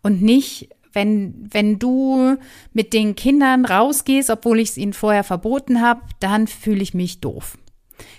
und 0.03 0.21
nicht, 0.21 0.69
wenn, 0.97 1.47
wenn 1.53 1.77
du 1.77 2.37
mit 2.73 2.91
den 2.91 3.13
Kindern 3.15 3.65
rausgehst, 3.65 4.31
obwohl 4.31 4.59
ich 4.59 4.69
es 4.69 4.77
ihnen 4.77 4.93
vorher 4.93 5.23
verboten 5.23 5.79
habe, 5.79 6.01
dann 6.19 6.47
fühle 6.47 6.81
ich 6.81 6.95
mich 6.95 7.21
doof. 7.21 7.55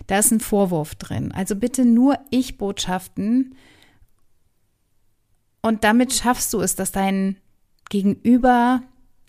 Da 0.07 0.21
ist 0.21 0.31
ein 0.31 0.39
Vorwurf 0.39 0.95
drin. 0.95 1.33
Also 1.33 1.57
bitte 1.57 1.85
nur 1.85 2.21
Ich-Botschaften 2.31 3.57
und 5.61 5.83
damit 5.83 6.13
schaffst 6.13 6.53
du 6.55 6.61
es, 6.61 6.77
dass 6.77 6.93
dein 6.93 7.37
Gegenüber 7.91 8.83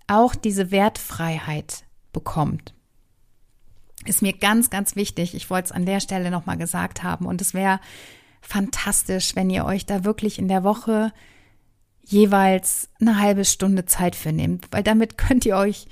auch 0.06 0.36
diese 0.36 0.70
Wertfreiheit 0.70 1.86
bekommt. 2.14 2.76
Ist 4.06 4.22
mir 4.22 4.34
ganz, 4.34 4.70
ganz 4.70 4.96
wichtig. 4.96 5.34
Ich 5.34 5.50
wollte 5.50 5.66
es 5.66 5.72
an 5.72 5.88
der 5.88 6.02
Stelle 6.02 6.30
nochmal 6.30 6.58
gesagt 6.58 7.02
haben. 7.02 7.26
Und 7.26 7.42
es 7.42 7.56
wäre 7.56 7.80
fantastisch, 8.42 9.36
wenn 9.36 9.50
ihr 9.50 9.66
euch 9.66 9.88
da 9.88 10.04
wirklich 10.04 10.38
in 10.38 10.48
der 10.48 10.64
Woche 10.64 11.12
jeweils 12.10 12.90
eine 13.00 13.20
halbe 13.20 13.46
Stunde 13.46 13.86
Zeit 13.86 14.16
für 14.16 14.32
nehmt, 14.32 14.68
weil 14.72 14.84
damit 14.84 15.18
könnt 15.18 15.46
ihr 15.46 15.56
euch 15.56 15.88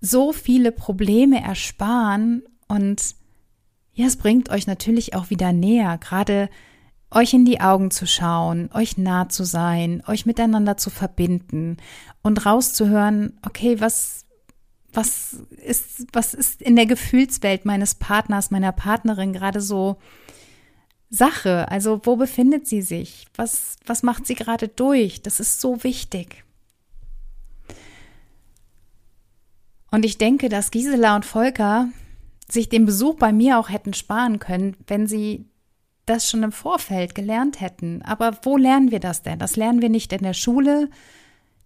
so 0.00 0.32
viele 0.32 0.72
Probleme 0.72 1.42
ersparen 1.42 2.42
und 2.68 3.14
ja, 3.92 4.06
es 4.06 4.16
bringt 4.16 4.48
euch 4.48 4.66
natürlich 4.66 5.14
auch 5.14 5.30
wieder 5.30 5.52
näher, 5.52 5.98
gerade 5.98 6.48
euch 7.10 7.34
in 7.34 7.44
die 7.44 7.60
Augen 7.60 7.90
zu 7.90 8.06
schauen, 8.06 8.70
euch 8.72 8.96
nah 8.96 9.28
zu 9.28 9.44
sein, 9.44 10.02
euch 10.06 10.26
miteinander 10.26 10.76
zu 10.76 10.90
verbinden 10.90 11.78
und 12.22 12.46
rauszuhören, 12.46 13.38
okay, 13.44 13.80
was, 13.80 14.26
was 14.92 15.34
ist, 15.64 16.06
was 16.12 16.34
ist 16.34 16.62
in 16.62 16.76
der 16.76 16.86
Gefühlswelt 16.86 17.64
meines 17.64 17.94
Partners, 17.94 18.50
meiner 18.50 18.72
Partnerin 18.72 19.32
gerade 19.32 19.60
so 19.60 19.98
Sache? 21.10 21.68
Also, 21.70 22.00
wo 22.04 22.16
befindet 22.16 22.66
sie 22.66 22.82
sich? 22.82 23.26
Was, 23.34 23.76
was 23.86 24.02
macht 24.02 24.26
sie 24.26 24.34
gerade 24.34 24.68
durch? 24.68 25.22
Das 25.22 25.40
ist 25.40 25.60
so 25.60 25.82
wichtig. 25.84 26.44
Und 29.90 30.04
ich 30.04 30.18
denke, 30.18 30.48
dass 30.48 30.70
Gisela 30.70 31.16
und 31.16 31.24
Volker 31.24 31.88
sich 32.50 32.68
den 32.68 32.86
Besuch 32.86 33.16
bei 33.16 33.32
mir 33.32 33.58
auch 33.58 33.68
hätten 33.68 33.94
sparen 33.94 34.38
können, 34.38 34.76
wenn 34.86 35.06
sie 35.06 35.46
das 36.06 36.28
schon 36.28 36.42
im 36.42 36.52
Vorfeld 36.52 37.14
gelernt 37.14 37.60
hätten. 37.60 38.02
Aber 38.02 38.38
wo 38.42 38.56
lernen 38.56 38.90
wir 38.90 39.00
das 39.00 39.22
denn? 39.22 39.38
Das 39.38 39.56
lernen 39.56 39.82
wir 39.82 39.90
nicht 39.90 40.12
in 40.12 40.22
der 40.22 40.34
Schule, 40.34 40.90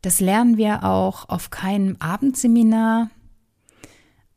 das 0.03 0.21
lernen 0.21 0.57
wir 0.57 0.83
auch 0.83 1.29
auf 1.29 1.51
keinem 1.51 1.97
Abendseminar. 2.01 3.11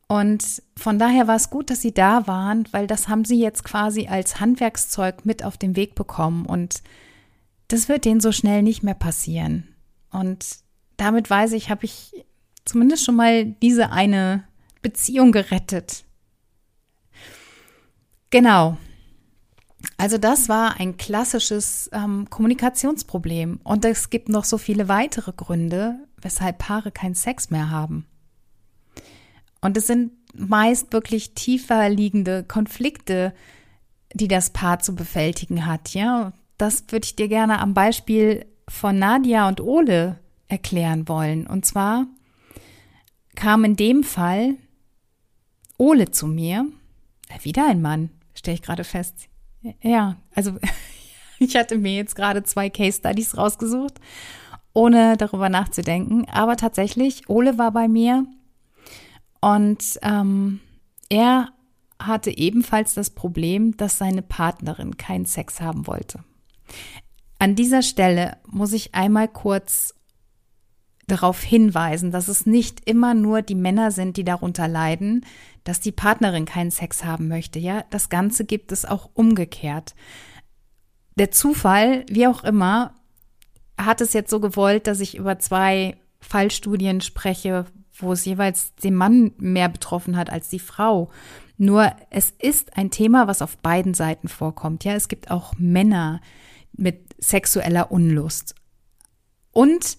Und 0.08 0.62
von 0.78 1.00
daher 1.00 1.28
war 1.28 1.36
es 1.36 1.50
gut, 1.50 1.70
dass 1.70 1.82
Sie 1.82 1.94
da 1.94 2.28
waren, 2.28 2.68
weil 2.72 2.86
das 2.86 3.08
haben 3.08 3.26
Sie 3.26 3.40
jetzt 3.40 3.64
quasi 3.64 4.08
als 4.08 4.40
Handwerkszeug 4.40 5.26
mit 5.26 5.44
auf 5.44 5.58
den 5.58 5.76
Weg 5.76 5.96
bekommen. 5.96 6.46
Und 6.46 6.84
das 7.70 7.90
wird 7.90 8.06
denen 8.06 8.20
so 8.20 8.32
schnell 8.32 8.62
nicht 8.62 8.84
mehr 8.84 8.94
passieren. 8.94 9.68
Und 10.12 10.46
damit 10.98 11.30
weiß 11.30 11.54
ich, 11.54 11.70
habe 11.70 11.86
ich 11.86 12.26
zumindest 12.66 13.04
schon 13.04 13.16
mal 13.16 13.46
diese 13.46 13.92
eine 13.92 14.44
Beziehung 14.82 15.32
gerettet. 15.32 16.04
Genau. 18.30 18.78
Also 19.98 20.18
das 20.18 20.50
war 20.50 20.80
ein 20.80 20.98
klassisches 20.98 21.90
ähm, 21.94 22.30
Kommunikationsproblem. 22.30 23.60
Und 23.64 23.86
es 23.86 24.10
gibt 24.10 24.30
noch 24.30 24.44
so 24.44 24.58
viele 24.58 24.88
weitere 24.88 25.32
Gründe, 25.32 25.96
weshalb 26.22 26.60
Paare 26.60 26.92
keinen 26.92 27.16
Sex 27.16 27.50
mehr 27.50 27.72
haben. 27.72 28.06
Und 29.62 29.78
es 29.78 29.88
sind 29.88 30.12
meist 30.38 30.94
wirklich 30.94 31.34
tiefer 31.34 31.90
liegende 31.90 32.44
Konflikte, 32.44 33.34
die 34.14 34.28
das 34.28 34.52
Paar 34.52 34.80
zu 34.80 34.96
bewältigen 34.96 35.66
hat. 35.66 35.94
Ja, 35.94 36.34
das 36.58 36.86
würde 36.90 37.06
ich 37.06 37.16
dir 37.16 37.28
gerne 37.28 37.60
am 37.60 37.74
Beispiel 37.74 38.46
von 38.68 38.98
Nadia 38.98 39.48
und 39.48 39.62
Ole 39.62 40.20
erklären 40.48 41.08
wollen. 41.08 41.48
Und 41.48 41.66
zwar 41.66 42.08
kam 43.36 43.64
in 43.64 43.76
dem 43.76 44.04
Fall 44.04 44.56
Ole 45.78 46.12
zu 46.12 46.28
mir. 46.28 46.66
Wieder 47.42 47.68
ein 47.68 47.82
Mann, 47.82 48.10
stelle 48.34 48.56
ich 48.56 48.62
gerade 48.62 48.84
fest. 48.84 49.28
Ja, 49.82 50.16
also 50.34 50.58
ich 51.40 51.56
hatte 51.56 51.78
mir 51.78 51.96
jetzt 51.96 52.16
gerade 52.16 52.44
zwei 52.44 52.70
Case 52.70 53.00
Studies 53.00 53.38
rausgesucht, 53.38 54.00
ohne 54.74 55.18
darüber 55.18 55.50
nachzudenken. 55.50 56.26
Aber 56.30 56.56
tatsächlich, 56.56 57.30
Ole 57.30 57.58
war 57.58 57.72
bei 57.72 57.88
mir 57.88 58.26
und 59.46 60.00
ähm, 60.02 60.60
er 61.08 61.50
hatte 62.00 62.36
ebenfalls 62.36 62.96
das 62.96 63.12
Problem, 63.12 63.78
dass 63.78 64.00
seine 64.00 64.24
Partnerin 64.24 64.98
keinen 64.98 65.26
Sex 65.26 65.62
haben 65.62 65.86
wollte. 65.86 66.24
An 67.38 67.56
dieser 67.56 67.84
Stelle 67.84 68.38
muss 68.48 68.74
ich 68.74 68.96
einmal 68.96 69.28
kurz 69.28 69.94
darauf 71.06 71.44
hinweisen, 71.44 72.10
dass 72.10 72.28
es 72.28 72.48
nicht 72.48 72.90
immer 72.90 73.14
nur 73.14 73.44
die 73.44 73.54
Männer 73.54 73.92
sind, 73.92 74.18
die 74.18 74.24
darunter 74.24 74.68
leiden, 74.68 75.24
dass 75.64 75.80
die 75.80 75.92
Partnerin 75.92 76.46
keinen 76.46 76.72
Sex 76.72 77.04
haben 77.04 77.28
möchte. 77.28 77.60
Ja, 77.60 77.84
das 77.92 78.10
Ganze 78.10 78.46
gibt 78.46 78.72
es 78.72 78.84
auch 78.84 79.12
umgekehrt. 79.14 79.94
Der 81.20 81.30
Zufall, 81.30 82.04
wie 82.10 82.26
auch 82.26 82.44
immer, 82.44 82.96
hat 83.78 84.02
es 84.02 84.14
jetzt 84.14 84.32
so 84.32 84.40
gewollt, 84.40 84.88
dass 84.88 85.02
ich 85.02 85.16
über 85.16 85.38
zwei 85.38 85.98
Fallstudien 86.20 87.02
spreche, 87.02 87.66
wo 87.98 88.14
es 88.14 88.26
jeweils 88.26 88.76
den 88.76 88.96
Mann 88.96 89.32
mehr 89.38 89.70
betroffen 89.70 90.18
hat 90.18 90.30
als 90.30 90.50
die 90.50 90.60
Frau. 90.60 91.10
Nur 91.58 91.96
es 92.10 92.32
ist 92.32 92.78
ein 92.78 92.92
Thema, 92.92 93.28
was 93.28 93.42
auf 93.42 93.58
beiden 93.58 93.94
Seiten 93.94 94.28
vorkommt. 94.28 94.84
Ja, 94.84 94.94
es 94.94 95.08
gibt 95.08 95.32
auch 95.32 95.54
Männer 95.58 96.22
mit 96.74 97.16
sexueller 97.18 97.92
Unlust. 97.92 98.56
Und 99.52 99.98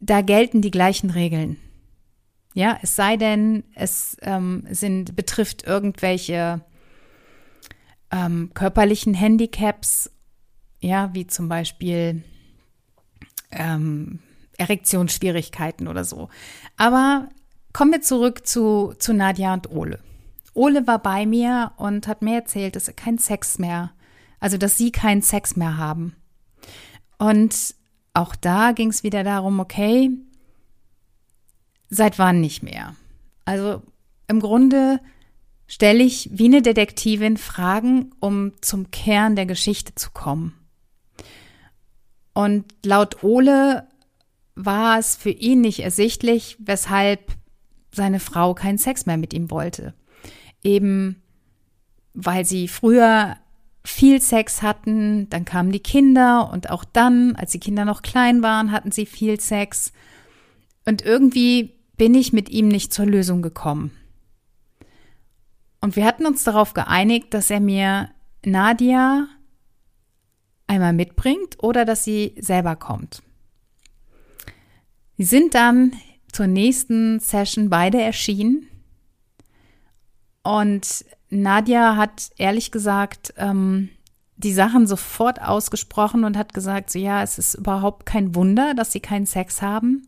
da 0.00 0.20
gelten 0.20 0.60
die 0.60 0.70
gleichen 0.70 1.10
Regeln. 1.10 1.56
Ja, 2.54 2.78
es 2.82 2.96
sei 2.96 3.16
denn, 3.16 3.64
es 3.74 4.16
ähm, 4.22 4.66
sind, 4.70 5.16
betrifft 5.16 5.64
irgendwelche 5.64 6.60
ähm, 8.10 8.50
körperlichen 8.54 9.14
Handicaps, 9.14 10.10
ja, 10.80 11.12
wie 11.14 11.26
zum 11.26 11.48
Beispiel 11.48 12.22
ähm, 13.50 14.20
Erektionsschwierigkeiten 14.58 15.88
oder 15.88 16.04
so. 16.04 16.28
Aber 16.76 17.28
kommen 17.72 17.92
wir 17.92 18.02
zurück 18.02 18.46
zu, 18.46 18.94
zu 18.98 19.14
Nadja 19.14 19.54
und 19.54 19.70
Ole. 19.70 20.00
Ole 20.54 20.86
war 20.86 20.98
bei 20.98 21.24
mir 21.26 21.72
und 21.76 22.08
hat 22.08 22.22
mir 22.22 22.34
erzählt, 22.34 22.76
dass 22.76 22.88
er 22.88 22.94
keinen 22.94 23.18
Sex 23.18 23.58
mehr, 23.58 23.92
also 24.40 24.58
dass 24.58 24.76
sie 24.76 24.90
keinen 24.90 25.22
Sex 25.22 25.56
mehr 25.56 25.76
haben. 25.76 26.16
Und 27.18 27.74
auch 28.14 28.34
da 28.34 28.72
ging 28.72 28.88
es 28.88 29.02
wieder 29.02 29.24
darum, 29.24 29.60
okay, 29.60 30.10
seit 31.88 32.18
wann 32.18 32.40
nicht 32.40 32.62
mehr? 32.62 32.94
Also 33.44 33.82
im 34.26 34.40
Grunde 34.40 35.00
stelle 35.66 36.02
ich 36.02 36.30
wie 36.32 36.46
eine 36.46 36.62
Detektivin 36.62 37.36
Fragen, 37.36 38.12
um 38.20 38.52
zum 38.60 38.90
Kern 38.90 39.36
der 39.36 39.46
Geschichte 39.46 39.94
zu 39.94 40.10
kommen. 40.10 40.54
Und 42.32 42.64
laut 42.84 43.22
Ole 43.22 43.87
war 44.58 44.98
es 44.98 45.16
für 45.16 45.30
ihn 45.30 45.60
nicht 45.60 45.80
ersichtlich, 45.80 46.56
weshalb 46.58 47.32
seine 47.92 48.20
Frau 48.20 48.54
keinen 48.54 48.78
Sex 48.78 49.06
mehr 49.06 49.16
mit 49.16 49.32
ihm 49.32 49.50
wollte. 49.50 49.94
Eben 50.62 51.22
weil 52.20 52.44
sie 52.44 52.66
früher 52.66 53.36
viel 53.84 54.20
Sex 54.20 54.60
hatten, 54.60 55.30
dann 55.30 55.44
kamen 55.44 55.70
die 55.70 55.80
Kinder 55.80 56.50
und 56.52 56.68
auch 56.68 56.84
dann, 56.84 57.36
als 57.36 57.52
die 57.52 57.60
Kinder 57.60 57.84
noch 57.84 58.02
klein 58.02 58.42
waren, 58.42 58.72
hatten 58.72 58.90
sie 58.90 59.06
viel 59.06 59.38
Sex. 59.38 59.92
Und 60.84 61.02
irgendwie 61.02 61.74
bin 61.96 62.14
ich 62.14 62.32
mit 62.32 62.48
ihm 62.48 62.66
nicht 62.66 62.92
zur 62.92 63.06
Lösung 63.06 63.40
gekommen. 63.40 63.92
Und 65.80 65.94
wir 65.94 66.04
hatten 66.04 66.26
uns 66.26 66.42
darauf 66.42 66.74
geeinigt, 66.74 67.32
dass 67.34 67.50
er 67.50 67.60
mir 67.60 68.10
Nadia 68.44 69.28
einmal 70.66 70.92
mitbringt 70.92 71.62
oder 71.62 71.84
dass 71.84 72.02
sie 72.02 72.34
selber 72.38 72.74
kommt. 72.74 73.22
Sie 75.18 75.24
sind 75.24 75.54
dann 75.54 75.92
zur 76.32 76.46
nächsten 76.46 77.18
Session 77.18 77.70
beide 77.70 78.00
erschienen 78.00 78.68
und 80.42 81.04
Nadja 81.28 81.96
hat 81.96 82.30
ehrlich 82.38 82.70
gesagt 82.70 83.34
ähm, 83.36 83.90
die 84.36 84.52
Sachen 84.52 84.86
sofort 84.86 85.42
ausgesprochen 85.42 86.24
und 86.24 86.36
hat 86.36 86.54
gesagt, 86.54 86.90
so 86.90 86.98
ja, 86.98 87.22
es 87.22 87.38
ist 87.38 87.54
überhaupt 87.54 88.06
kein 88.06 88.34
Wunder, 88.34 88.74
dass 88.74 88.92
sie 88.92 89.00
keinen 89.00 89.26
Sex 89.26 89.60
haben. 89.60 90.06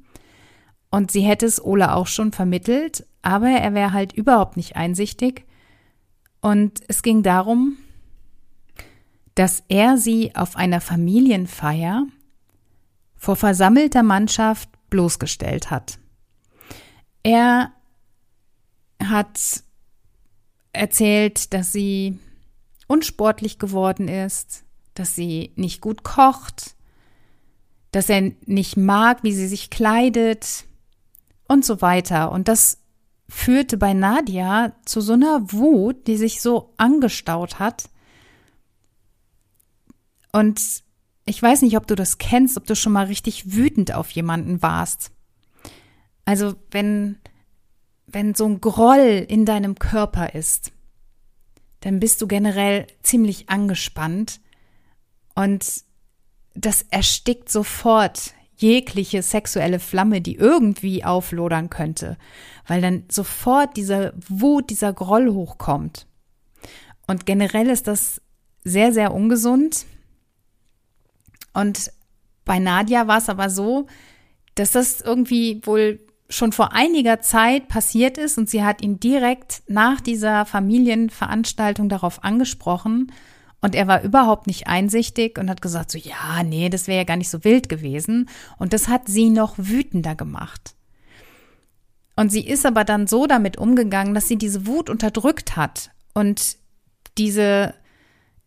Und 0.90 1.10
sie 1.10 1.22
hätte 1.22 1.46
es 1.46 1.62
Ole 1.62 1.94
auch 1.94 2.06
schon 2.06 2.32
vermittelt, 2.32 3.06
aber 3.22 3.48
er 3.48 3.74
wäre 3.74 3.92
halt 3.92 4.12
überhaupt 4.12 4.56
nicht 4.56 4.76
einsichtig. 4.76 5.44
Und 6.40 6.80
es 6.88 7.02
ging 7.02 7.22
darum, 7.22 7.76
dass 9.34 9.62
er 9.68 9.98
sie 9.98 10.34
auf 10.34 10.56
einer 10.56 10.80
Familienfeier 10.80 12.06
vor 13.16 13.36
versammelter 13.36 14.02
Mannschaft 14.02 14.69
bloßgestellt 14.90 15.70
hat. 15.70 15.98
Er 17.22 17.72
hat 19.02 19.62
erzählt, 20.72 21.52
dass 21.52 21.72
sie 21.72 22.18
unsportlich 22.86 23.58
geworden 23.58 24.08
ist, 24.08 24.64
dass 24.94 25.14
sie 25.14 25.52
nicht 25.56 25.80
gut 25.80 26.02
kocht, 26.02 26.74
dass 27.92 28.08
er 28.08 28.32
nicht 28.46 28.76
mag, 28.76 29.22
wie 29.22 29.32
sie 29.32 29.48
sich 29.48 29.70
kleidet 29.70 30.64
und 31.48 31.64
so 31.64 31.80
weiter. 31.80 32.30
Und 32.32 32.48
das 32.48 32.78
führte 33.28 33.76
bei 33.76 33.94
Nadia 33.94 34.72
zu 34.84 35.00
so 35.00 35.14
einer 35.14 35.52
Wut, 35.52 36.06
die 36.06 36.16
sich 36.16 36.40
so 36.40 36.74
angestaut 36.76 37.58
hat. 37.58 37.88
Und 40.32 40.60
ich 41.30 41.40
weiß 41.40 41.62
nicht, 41.62 41.76
ob 41.76 41.86
du 41.86 41.94
das 41.94 42.18
kennst, 42.18 42.56
ob 42.56 42.66
du 42.66 42.74
schon 42.74 42.92
mal 42.92 43.06
richtig 43.06 43.54
wütend 43.54 43.94
auf 43.94 44.10
jemanden 44.10 44.62
warst. 44.62 45.12
Also 46.24 46.54
wenn 46.70 47.18
wenn 48.12 48.34
so 48.34 48.44
ein 48.46 48.60
Groll 48.60 49.24
in 49.28 49.44
deinem 49.44 49.78
Körper 49.78 50.34
ist, 50.34 50.72
dann 51.80 52.00
bist 52.00 52.20
du 52.20 52.26
generell 52.26 52.88
ziemlich 53.02 53.48
angespannt 53.48 54.40
und 55.36 55.84
das 56.54 56.82
erstickt 56.90 57.48
sofort 57.48 58.34
jegliche 58.56 59.22
sexuelle 59.22 59.78
Flamme, 59.78 60.20
die 60.20 60.34
irgendwie 60.34 61.04
auflodern 61.04 61.70
könnte, 61.70 62.18
weil 62.66 62.82
dann 62.82 63.04
sofort 63.08 63.76
diese 63.76 64.12
Wut, 64.28 64.70
dieser 64.70 64.92
Groll 64.92 65.32
hochkommt. 65.32 66.06
Und 67.06 67.24
generell 67.24 67.70
ist 67.70 67.86
das 67.86 68.20
sehr, 68.64 68.92
sehr 68.92 69.14
ungesund. 69.14 69.86
Und 71.52 71.90
bei 72.44 72.58
Nadia 72.58 73.06
war 73.06 73.18
es 73.18 73.28
aber 73.28 73.50
so, 73.50 73.86
dass 74.54 74.72
das 74.72 75.00
irgendwie 75.00 75.60
wohl 75.64 76.00
schon 76.28 76.52
vor 76.52 76.72
einiger 76.72 77.20
Zeit 77.20 77.68
passiert 77.68 78.16
ist 78.16 78.38
und 78.38 78.48
sie 78.48 78.62
hat 78.62 78.82
ihn 78.82 79.00
direkt 79.00 79.62
nach 79.66 80.00
dieser 80.00 80.46
Familienveranstaltung 80.46 81.88
darauf 81.88 82.22
angesprochen 82.22 83.12
und 83.60 83.74
er 83.74 83.86
war 83.88 84.02
überhaupt 84.02 84.46
nicht 84.46 84.68
einsichtig 84.68 85.38
und 85.38 85.50
hat 85.50 85.60
gesagt 85.60 85.90
so, 85.90 85.98
ja, 85.98 86.42
nee, 86.44 86.68
das 86.70 86.86
wäre 86.86 86.98
ja 86.98 87.04
gar 87.04 87.16
nicht 87.16 87.30
so 87.30 87.44
wild 87.44 87.68
gewesen 87.68 88.28
und 88.58 88.72
das 88.72 88.88
hat 88.88 89.08
sie 89.08 89.28
noch 89.28 89.54
wütender 89.58 90.14
gemacht. 90.14 90.74
Und 92.16 92.30
sie 92.30 92.46
ist 92.46 92.64
aber 92.64 92.84
dann 92.84 93.06
so 93.06 93.26
damit 93.26 93.58
umgegangen, 93.58 94.14
dass 94.14 94.28
sie 94.28 94.36
diese 94.36 94.66
Wut 94.66 94.88
unterdrückt 94.88 95.56
hat 95.56 95.90
und 96.14 96.56
diese 97.18 97.74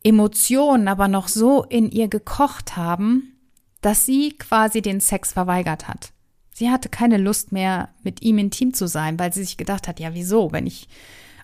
Emotionen 0.04 0.88
aber 0.88 1.08
noch 1.08 1.28
so 1.28 1.63
in 1.63 1.89
ihr 1.89 2.08
gekocht 2.08 2.76
haben, 2.76 3.38
dass 3.82 4.06
sie 4.06 4.34
quasi 4.34 4.82
den 4.82 5.00
Sex 5.00 5.34
verweigert 5.34 5.88
hat. 5.88 6.12
Sie 6.54 6.70
hatte 6.70 6.89
keine 6.89 7.18
Lust 7.18 7.52
mehr, 7.52 7.89
mit 8.04 8.22
ihm 8.22 8.38
intim 8.38 8.74
zu 8.74 8.88
sein, 8.88 9.18
weil 9.18 9.34
sie 9.34 9.44
sich 9.44 9.58
gedacht 9.58 9.88
hat, 9.88 10.00
ja, 10.00 10.13
wieso, 10.13 10.52
wenn 10.52 10.68
ich 10.68 10.88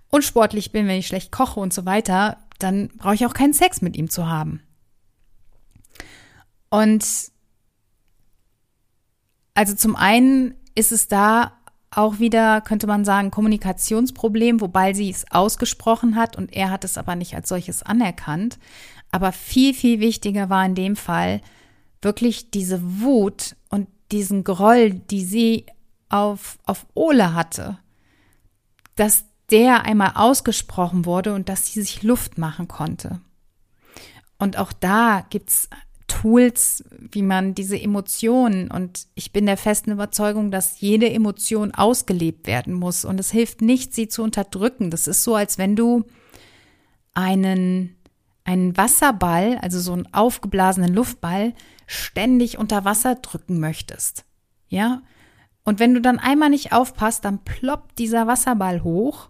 unsportlich 0.10 0.72
bin, 0.72 0.88
wenn 0.88 1.00
ich 1.00 1.08
schlecht 1.08 1.32
koche 1.32 1.60
und 1.60 1.74
so 1.74 1.86
weiter, 1.86 2.38
dann 2.60 2.89
brauche 2.89 3.15
ich 3.15 3.26
auch 3.26 3.34
keinen 3.34 3.54
Sex 3.54 3.82
mit 3.82 3.98
ihm 3.98 4.10
zu 4.10 4.28
haben. 4.28 4.62
Und 6.69 7.06
also 9.54 9.76
zum 9.76 9.95
einen 9.95 10.56
ist 10.76 10.91
es 10.91 11.08
da 11.08 11.59
auch 11.91 12.19
wieder, 12.19 12.62
könnte 12.62 12.88
man 12.88 13.04
sagen, 13.04 13.32
Kommunikationsproblem, 13.32 14.62
wobei 14.62 14.93
sie 14.93 15.10
es 15.10 15.30
ausgesprochen 15.32 16.15
hat 16.15 16.38
und 16.38 16.54
er 16.56 16.69
hat 16.69 16.84
es 16.84 16.97
aber 16.97 17.15
nicht 17.15 17.36
als 17.36 17.49
solches 17.49 17.84
anerkannt. 17.84 18.60
Aber 19.12 19.32
viel, 19.32 19.73
viel 19.73 19.99
wichtiger 19.99 20.49
war 20.49 20.65
in 20.65 20.75
dem 20.75 20.95
Fall 20.95 21.41
wirklich 22.02 22.52
diese 22.52 22.80
Wut 23.02 23.56
und 23.69 23.88
diesen 24.12 24.43
Groll, 24.43 24.91
die 24.91 25.23
sie 25.23 25.65
auf, 26.10 26.60
auf 26.65 26.86
Ole 26.93 27.34
hatte, 27.34 27.80
dass 28.95 29.25
der 29.49 29.84
einmal 29.84 30.12
ausgesprochen 30.15 31.06
wurde 31.06 31.34
und 31.34 31.49
dass 31.49 31.67
sie 31.67 31.82
sich 31.82 32.04
Luft 32.04 32.38
machen 32.38 32.67
konnte. 32.67 33.19
Und 34.38 34.58
auch 34.58 34.71
da 34.71 35.25
gibt's 35.30 35.69
Tools, 36.10 36.84
wie 36.91 37.22
man 37.22 37.56
diese 37.56 37.80
Emotionen 37.80 38.69
und 38.69 39.08
ich 39.15 39.32
bin 39.32 39.45
der 39.45 39.56
festen 39.56 39.91
Überzeugung, 39.91 40.52
dass 40.52 40.82
jede 40.82 41.10
Emotion 41.10 41.74
ausgelebt 41.74 42.45
werden 42.48 42.74
muss 42.74 43.06
und 43.06 43.19
es 43.19 43.32
hilft 43.32 43.62
nicht, 43.62 43.93
sie 43.93 44.10
zu 44.10 44.22
unterdrücken. 44.22 44.91
Das 44.91 45.08
ist 45.08 45.24
so, 45.24 45.36
als 45.36 45.58
wenn 45.58 45.78
du 45.78 46.04
einen, 47.13 47.95
einen 48.43 48.76
Wasserball, 48.76 49.58
also 49.60 49.80
so 49.80 49.93
einen 49.93 50.13
aufgeblasenen 50.13 50.93
Luftball, 50.93 51.54
ständig 51.88 52.58
unter 52.58 52.84
Wasser 52.84 53.15
drücken 53.15 53.60
möchtest. 53.60 54.26
Ja? 54.67 55.02
Und 55.63 55.80
wenn 55.80 55.93
du 55.93 56.02
dann 56.02 56.19
einmal 56.19 56.50
nicht 56.50 56.74
aufpasst, 56.74 57.24
dann 57.24 57.43
ploppt 57.43 57.98
dieser 58.00 58.28
Wasserball 58.28 58.84
hoch 58.84 59.30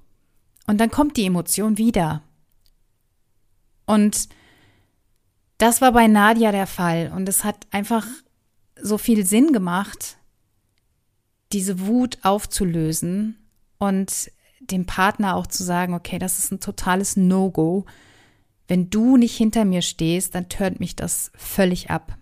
und 0.68 0.80
dann 0.80 0.90
kommt 0.90 1.18
die 1.18 1.26
Emotion 1.26 1.78
wieder. 1.78 2.24
Und 3.86 4.30
das 5.60 5.82
war 5.82 5.92
bei 5.92 6.08
Nadia 6.08 6.52
der 6.52 6.68
Fall 6.68 7.12
und 7.16 7.30
es 7.30 7.44
hat 7.44 7.68
einfach 7.70 8.08
so 8.82 8.98
viel 8.98 9.26
Sinn 9.26 9.54
gemacht, 9.54 10.18
diese 11.52 11.86
Wut 11.86 12.18
aufzulösen 12.24 13.38
und 13.78 14.32
dem 14.62 14.86
Partner 14.86 15.36
auch 15.36 15.48
zu 15.48 15.64
sagen, 15.64 15.94
okay, 15.94 16.18
das 16.18 16.40
ist 16.40 16.52
ein 16.52 16.62
totales 16.62 17.18
No-Go. 17.18 17.86
Wenn 18.68 18.90
du 18.90 19.18
nicht 19.18 19.36
hinter 19.36 19.66
mir 19.66 19.82
stehst, 19.82 20.34
dann 20.34 20.48
tönt 20.48 20.80
mich 20.80 20.96
das 20.96 21.32
völlig 21.36 21.90
ab. 21.90 22.18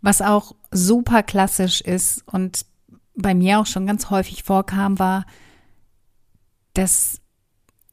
Was 0.00 0.22
auch 0.22 0.56
super 0.72 1.22
klassisch 1.22 1.80
ist 1.80 2.26
und 2.26 2.66
bei 3.14 3.34
mir 3.34 3.60
auch 3.60 3.66
schon 3.66 3.86
ganz 3.86 4.10
häufig 4.10 4.42
vorkam, 4.42 4.98
war, 4.98 5.26
dass 6.74 7.20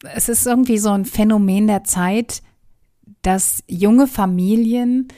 es 0.03 0.29
ist 0.29 0.47
irgendwie 0.47 0.77
so 0.77 0.89
ein 0.91 1.05
Phänomen 1.05 1.67
der 1.67 1.83
Zeit, 1.83 2.41
dass 3.27 3.61
junge 3.67 4.07
Familien 4.07 5.09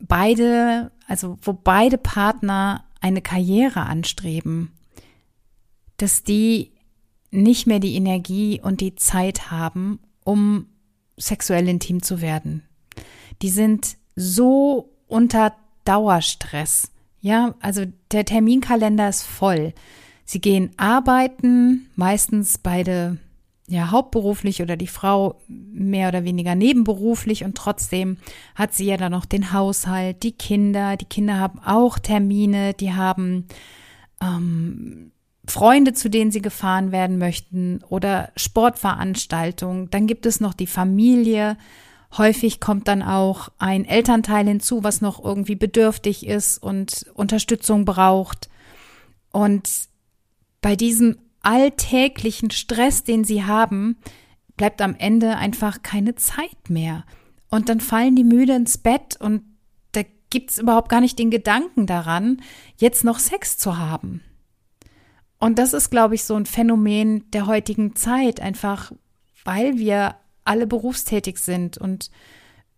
beide, 0.00 0.92
also 1.06 1.38
wo 1.40 1.54
beide 1.54 1.96
Partner 1.96 2.84
eine 3.00 3.22
Karriere 3.22 3.86
anstreben, 3.86 4.70
dass 5.96 6.24
die 6.24 6.72
nicht 7.30 7.66
mehr 7.66 7.80
die 7.80 7.94
Energie 7.94 8.60
und 8.62 8.82
die 8.82 8.96
Zeit 8.96 9.50
haben, 9.50 9.98
um 10.24 10.66
sexuell 11.16 11.66
intim 11.70 12.02
zu 12.02 12.20
werden. 12.20 12.64
Die 13.40 13.48
sind 13.48 13.96
so 14.14 14.90
unter 15.06 15.56
Dauerstress. 15.86 16.90
Ja, 17.22 17.54
also 17.60 17.86
der 18.12 18.26
Terminkalender 18.26 19.08
ist 19.08 19.22
voll. 19.22 19.72
Sie 20.26 20.42
gehen 20.42 20.72
arbeiten, 20.76 21.88
meistens 21.96 22.58
beide 22.58 23.16
ja 23.68 23.90
hauptberuflich 23.90 24.60
oder 24.62 24.76
die 24.76 24.86
Frau 24.86 25.40
mehr 25.48 26.08
oder 26.08 26.24
weniger 26.24 26.54
nebenberuflich 26.54 27.44
und 27.44 27.56
trotzdem 27.56 28.18
hat 28.54 28.74
sie 28.74 28.86
ja 28.86 28.96
dann 28.96 29.12
noch 29.12 29.24
den 29.24 29.52
Haushalt, 29.52 30.22
die 30.22 30.32
Kinder, 30.32 30.96
die 30.96 31.06
Kinder 31.06 31.38
haben 31.38 31.58
auch 31.60 31.98
Termine, 31.98 32.74
die 32.74 32.92
haben 32.92 33.46
ähm, 34.20 35.12
Freunde, 35.46 35.92
zu 35.92 36.08
denen 36.08 36.30
sie 36.30 36.42
gefahren 36.42 36.92
werden 36.92 37.18
möchten 37.18 37.82
oder 37.88 38.30
Sportveranstaltungen. 38.36 39.90
Dann 39.90 40.06
gibt 40.06 40.26
es 40.26 40.40
noch 40.40 40.54
die 40.54 40.66
Familie. 40.66 41.56
Häufig 42.16 42.60
kommt 42.60 42.88
dann 42.88 43.02
auch 43.02 43.50
ein 43.58 43.84
Elternteil 43.84 44.46
hinzu, 44.46 44.84
was 44.84 45.00
noch 45.00 45.22
irgendwie 45.22 45.56
bedürftig 45.56 46.26
ist 46.26 46.62
und 46.62 47.06
Unterstützung 47.14 47.84
braucht. 47.84 48.48
Und 49.32 49.68
bei 50.62 50.76
diesem 50.76 51.18
alltäglichen 51.44 52.50
Stress, 52.50 53.04
den 53.04 53.24
sie 53.24 53.44
haben, 53.44 53.96
bleibt 54.56 54.80
am 54.82 54.94
Ende 54.96 55.36
einfach 55.36 55.82
keine 55.82 56.14
Zeit 56.14 56.68
mehr. 56.68 57.04
Und 57.48 57.68
dann 57.68 57.80
fallen 57.80 58.16
die 58.16 58.24
müde 58.24 58.54
ins 58.54 58.78
Bett 58.78 59.16
und 59.20 59.42
da 59.92 60.02
gibt 60.30 60.50
es 60.50 60.58
überhaupt 60.58 60.88
gar 60.88 61.00
nicht 61.00 61.18
den 61.18 61.30
Gedanken 61.30 61.86
daran, 61.86 62.42
jetzt 62.76 63.04
noch 63.04 63.18
Sex 63.18 63.58
zu 63.58 63.78
haben. 63.78 64.22
Und 65.38 65.58
das 65.58 65.72
ist, 65.72 65.90
glaube 65.90 66.14
ich, 66.14 66.24
so 66.24 66.34
ein 66.34 66.46
Phänomen 66.46 67.30
der 67.30 67.46
heutigen 67.46 67.94
Zeit, 67.96 68.40
einfach 68.40 68.92
weil 69.44 69.78
wir 69.78 70.16
alle 70.44 70.66
berufstätig 70.66 71.38
sind. 71.38 71.76
Und 71.78 72.10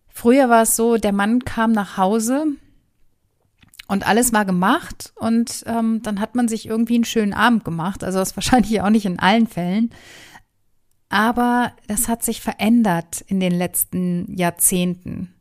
früher 0.09 0.49
war 0.49 0.63
es 0.63 0.75
so, 0.75 0.97
der 0.97 1.13
Mann 1.13 1.45
kam 1.45 1.71
nach 1.71 1.97
Hause, 1.97 2.45
und 3.87 4.07
alles 4.07 4.33
war 4.33 4.45
gemacht 4.45 5.13
und 5.15 5.63
ähm, 5.65 6.01
dann 6.03 6.19
hat 6.19 6.35
man 6.35 6.47
sich 6.47 6.67
irgendwie 6.67 6.95
einen 6.95 7.05
schönen 7.05 7.33
Abend 7.33 7.63
gemacht. 7.63 8.03
Also 8.03 8.19
das 8.19 8.35
wahrscheinlich 8.35 8.81
auch 8.81 8.89
nicht 8.89 9.05
in 9.05 9.19
allen 9.19 9.47
Fällen. 9.47 9.91
Aber 11.09 11.71
das 11.87 12.09
hat 12.09 12.23
sich 12.23 12.41
verändert 12.41 13.21
in 13.27 13.39
den 13.39 13.53
letzten 13.53 14.35
Jahrzehnten. 14.35 15.33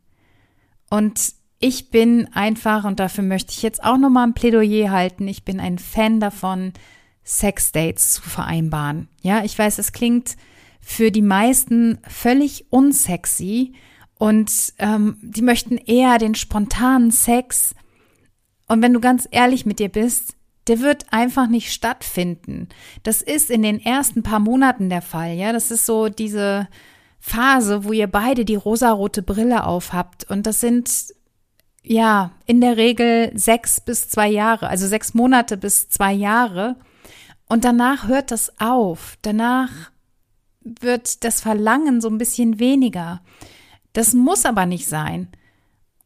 Und 0.90 1.34
ich 1.58 1.90
bin 1.90 2.28
einfach, 2.32 2.84
und 2.84 3.00
dafür 3.00 3.24
möchte 3.24 3.52
ich 3.52 3.62
jetzt 3.62 3.82
auch 3.82 3.96
nochmal 3.96 4.28
ein 4.28 4.34
Plädoyer 4.34 4.90
halten, 4.90 5.26
ich 5.26 5.44
bin 5.44 5.58
ein 5.58 5.78
Fan 5.78 6.20
davon, 6.20 6.72
Sexdates 7.24 8.12
zu 8.12 8.22
vereinbaren. 8.22 9.08
Ja, 9.22 9.42
ich 9.42 9.58
weiß, 9.58 9.78
es 9.78 9.92
klingt 9.92 10.36
für 10.80 11.10
die 11.10 11.22
meisten 11.22 11.98
völlig 12.06 12.66
unsexy 12.70 13.74
und 14.18 14.72
ähm, 14.78 15.18
die 15.20 15.42
möchten 15.42 15.76
eher 15.76 16.18
den 16.18 16.36
spontanen 16.36 17.10
Sex 17.10 17.74
und 18.68 18.82
wenn 18.82 18.92
du 18.92 19.00
ganz 19.00 19.28
ehrlich 19.30 19.66
mit 19.66 19.78
dir 19.78 19.88
bist, 19.88 20.34
der 20.66 20.80
wird 20.80 21.12
einfach 21.12 21.48
nicht 21.48 21.72
stattfinden. 21.72 22.68
Das 23.04 23.22
ist 23.22 23.50
in 23.50 23.62
den 23.62 23.80
ersten 23.80 24.22
paar 24.22 24.40
Monaten 24.40 24.90
der 24.90 25.02
Fall, 25.02 25.34
ja. 25.34 25.52
Das 25.52 25.70
ist 25.70 25.86
so 25.86 26.08
diese 26.08 26.68
Phase, 27.20 27.84
wo 27.84 27.92
ihr 27.92 28.08
beide 28.08 28.44
die 28.44 28.56
rosarote 28.56 29.22
Brille 29.22 29.64
aufhabt. 29.64 30.28
Und 30.28 30.46
das 30.46 30.60
sind, 30.60 30.90
ja, 31.82 32.32
in 32.46 32.60
der 32.60 32.76
Regel 32.76 33.30
sechs 33.34 33.80
bis 33.80 34.08
zwei 34.08 34.28
Jahre, 34.28 34.68
also 34.68 34.88
sechs 34.88 35.14
Monate 35.14 35.56
bis 35.56 35.88
zwei 35.88 36.12
Jahre. 36.12 36.76
Und 37.48 37.64
danach 37.64 38.08
hört 38.08 38.32
das 38.32 38.60
auf. 38.60 39.18
Danach 39.22 39.70
wird 40.60 41.22
das 41.22 41.40
Verlangen 41.40 42.00
so 42.00 42.08
ein 42.08 42.18
bisschen 42.18 42.58
weniger. 42.58 43.22
Das 43.92 44.14
muss 44.14 44.44
aber 44.44 44.66
nicht 44.66 44.88
sein. 44.88 45.28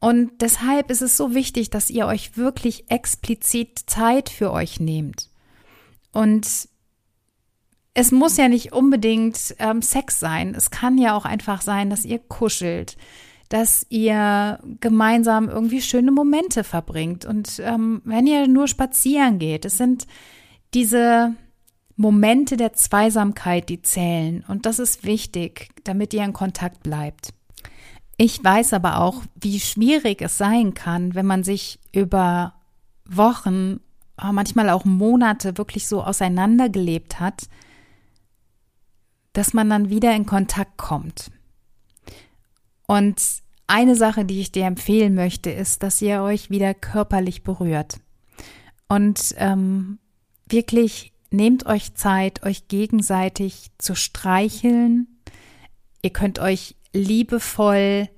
Und 0.01 0.41
deshalb 0.41 0.89
ist 0.89 1.01
es 1.01 1.15
so 1.15 1.35
wichtig, 1.35 1.69
dass 1.69 1.91
ihr 1.91 2.07
euch 2.07 2.35
wirklich 2.35 2.89
explizit 2.89 3.83
Zeit 3.85 4.29
für 4.29 4.51
euch 4.51 4.79
nehmt. 4.79 5.29
Und 6.11 6.67
es 7.93 8.11
muss 8.11 8.35
ja 8.35 8.47
nicht 8.47 8.73
unbedingt 8.73 9.55
ähm, 9.59 9.83
Sex 9.83 10.19
sein. 10.19 10.55
Es 10.55 10.71
kann 10.71 10.97
ja 10.97 11.15
auch 11.15 11.25
einfach 11.25 11.61
sein, 11.61 11.91
dass 11.91 12.03
ihr 12.03 12.17
kuschelt, 12.17 12.97
dass 13.49 13.85
ihr 13.89 14.59
gemeinsam 14.79 15.49
irgendwie 15.49 15.81
schöne 15.81 16.11
Momente 16.11 16.63
verbringt. 16.63 17.23
Und 17.23 17.61
ähm, 17.63 18.01
wenn 18.03 18.25
ihr 18.25 18.47
nur 18.47 18.67
spazieren 18.67 19.37
geht, 19.37 19.65
es 19.65 19.77
sind 19.77 20.07
diese 20.73 21.35
Momente 21.95 22.57
der 22.57 22.73
Zweisamkeit, 22.73 23.69
die 23.69 23.83
zählen. 23.83 24.43
Und 24.47 24.65
das 24.65 24.79
ist 24.79 25.03
wichtig, 25.03 25.69
damit 25.83 26.13
ihr 26.15 26.23
in 26.23 26.33
Kontakt 26.33 26.81
bleibt. 26.81 27.35
Ich 28.23 28.43
weiß 28.43 28.73
aber 28.73 28.99
auch, 28.99 29.23
wie 29.33 29.59
schwierig 29.59 30.21
es 30.21 30.37
sein 30.37 30.75
kann, 30.75 31.15
wenn 31.15 31.25
man 31.25 31.43
sich 31.43 31.79
über 31.91 32.53
Wochen, 33.03 33.79
äh, 34.21 34.31
manchmal 34.31 34.69
auch 34.69 34.85
Monate 34.85 35.57
wirklich 35.57 35.87
so 35.87 36.03
auseinandergelebt 36.03 37.19
hat, 37.19 37.49
dass 39.33 39.55
man 39.55 39.71
dann 39.71 39.89
wieder 39.89 40.15
in 40.15 40.27
Kontakt 40.27 40.77
kommt. 40.77 41.31
Und 42.85 43.19
eine 43.65 43.95
Sache, 43.95 44.23
die 44.23 44.39
ich 44.39 44.51
dir 44.51 44.65
empfehlen 44.65 45.15
möchte, 45.15 45.49
ist, 45.49 45.81
dass 45.81 45.99
ihr 45.99 46.21
euch 46.21 46.51
wieder 46.51 46.75
körperlich 46.75 47.41
berührt. 47.41 48.01
Und 48.87 49.33
ähm, 49.37 49.97
wirklich 50.47 51.11
nehmt 51.31 51.65
euch 51.65 51.95
Zeit, 51.95 52.43
euch 52.43 52.67
gegenseitig 52.67 53.71
zu 53.79 53.95
streicheln. 53.95 55.07
Ihr 56.03 56.11
könnt 56.11 56.37
euch 56.37 56.75
liebevoll 56.93 58.09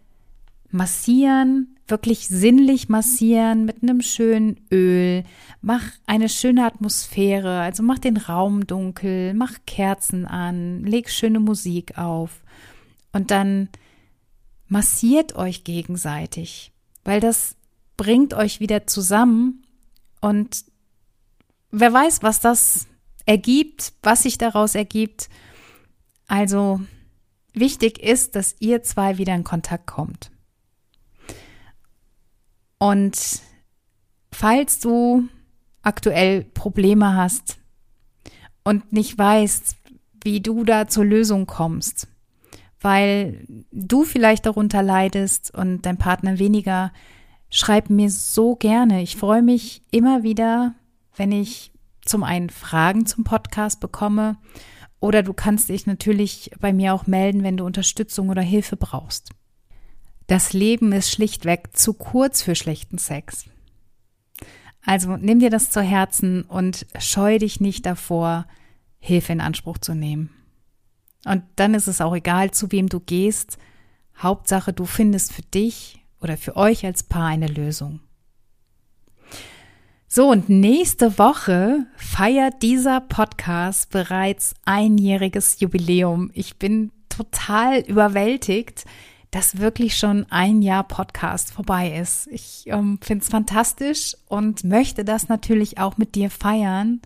massieren, 0.69 1.75
wirklich 1.87 2.27
sinnlich 2.27 2.89
massieren 2.89 3.65
mit 3.65 3.83
einem 3.83 4.01
schönen 4.01 4.59
Öl. 4.71 5.23
Mach 5.61 5.83
eine 6.07 6.29
schöne 6.29 6.65
Atmosphäre, 6.65 7.61
also 7.61 7.83
mach 7.83 7.99
den 7.99 8.17
Raum 8.17 8.65
dunkel, 8.65 9.33
mach 9.33 9.53
Kerzen 9.67 10.25
an, 10.25 10.83
leg 10.83 11.09
schöne 11.09 11.39
Musik 11.39 11.97
auf 11.97 12.41
und 13.11 13.31
dann 13.31 13.69
massiert 14.67 15.35
euch 15.35 15.63
gegenseitig, 15.63 16.71
weil 17.03 17.19
das 17.19 17.55
bringt 17.95 18.33
euch 18.33 18.59
wieder 18.59 18.87
zusammen 18.87 19.63
und 20.19 20.65
wer 21.69 21.93
weiß, 21.93 22.23
was 22.23 22.39
das 22.39 22.87
ergibt, 23.25 23.93
was 24.01 24.23
sich 24.23 24.37
daraus 24.37 24.75
ergibt. 24.75 25.29
Also 26.27 26.81
Wichtig 27.53 27.99
ist, 27.99 28.35
dass 28.35 28.55
ihr 28.59 28.83
zwei 28.83 29.17
wieder 29.17 29.35
in 29.35 29.43
Kontakt 29.43 29.85
kommt. 29.85 30.31
Und 32.79 33.41
falls 34.31 34.79
du 34.79 35.27
aktuell 35.83 36.43
Probleme 36.43 37.15
hast 37.15 37.59
und 38.63 38.91
nicht 38.91 39.17
weißt, 39.17 39.75
wie 40.23 40.41
du 40.41 40.63
da 40.63 40.87
zur 40.87 41.05
Lösung 41.05 41.45
kommst, 41.45 42.07
weil 42.81 43.45
du 43.71 44.03
vielleicht 44.03 44.45
darunter 44.45 44.81
leidest 44.81 45.53
und 45.53 45.83
dein 45.83 45.97
Partner 45.97 46.39
weniger, 46.39 46.91
schreib 47.49 47.89
mir 47.89 48.09
so 48.09 48.55
gerne. 48.55 49.01
Ich 49.01 49.15
freue 49.15 49.41
mich 49.41 49.83
immer 49.91 50.23
wieder, 50.23 50.73
wenn 51.15 51.31
ich 51.31 51.71
zum 52.03 52.23
einen 52.23 52.49
Fragen 52.49 53.05
zum 53.05 53.23
Podcast 53.23 53.79
bekomme 53.79 54.37
oder 55.03 55.21
du 55.21 55.33
kannst 55.33 55.67
dich 55.67 55.85
natürlich 55.85 56.49
bei 56.61 56.71
mir 56.71 56.93
auch 56.93 57.07
melden, 57.07 57.43
wenn 57.43 57.57
du 57.57 57.65
Unterstützung 57.65 58.29
oder 58.29 58.41
Hilfe 58.41 58.77
brauchst. 58.77 59.31
Das 60.27 60.53
Leben 60.53 60.93
ist 60.93 61.11
schlichtweg 61.11 61.75
zu 61.75 61.93
kurz 61.93 62.41
für 62.41 62.55
schlechten 62.55 62.97
Sex. 62.97 63.47
Also 64.85 65.17
nimm 65.17 65.39
dir 65.39 65.49
das 65.49 65.71
zu 65.71 65.81
Herzen 65.81 66.43
und 66.43 66.85
scheu 66.99 67.37
dich 67.37 67.59
nicht 67.59 67.85
davor, 67.85 68.47
Hilfe 68.99 69.33
in 69.33 69.41
Anspruch 69.41 69.77
zu 69.77 69.93
nehmen. 69.93 70.29
Und 71.25 71.43
dann 71.57 71.73
ist 71.73 71.87
es 71.87 71.99
auch 71.99 72.15
egal, 72.15 72.51
zu 72.51 72.71
wem 72.71 72.87
du 72.87 73.01
gehst. 73.01 73.57
Hauptsache, 74.17 74.71
du 74.71 74.85
findest 74.85 75.33
für 75.33 75.41
dich 75.41 75.99
oder 76.21 76.37
für 76.37 76.55
euch 76.55 76.85
als 76.85 77.03
Paar 77.03 77.27
eine 77.27 77.47
Lösung. 77.47 77.99
So, 80.15 80.29
und 80.29 80.47
nächste 80.47 81.17
Woche 81.17 81.87
feiert 81.95 82.61
dieser 82.61 83.01
Podcast 83.01 83.89
bereits 83.89 84.53
einjähriges 84.63 85.59
Jubiläum. 85.59 86.29
Ich 86.35 86.57
bin 86.57 86.91
total 87.09 87.79
überwältigt, 87.79 88.85
dass 89.31 89.57
wirklich 89.57 89.97
schon 89.97 90.27
ein 90.29 90.61
Jahr 90.61 90.83
Podcast 90.83 91.51
vorbei 91.51 91.97
ist. 91.99 92.27
Ich 92.27 92.65
ähm, 92.67 92.99
finde 93.01 93.23
es 93.23 93.31
fantastisch 93.31 94.15
und 94.27 94.63
möchte 94.63 95.03
das 95.03 95.29
natürlich 95.29 95.79
auch 95.79 95.97
mit 95.97 96.13
dir 96.13 96.29
feiern. 96.29 97.01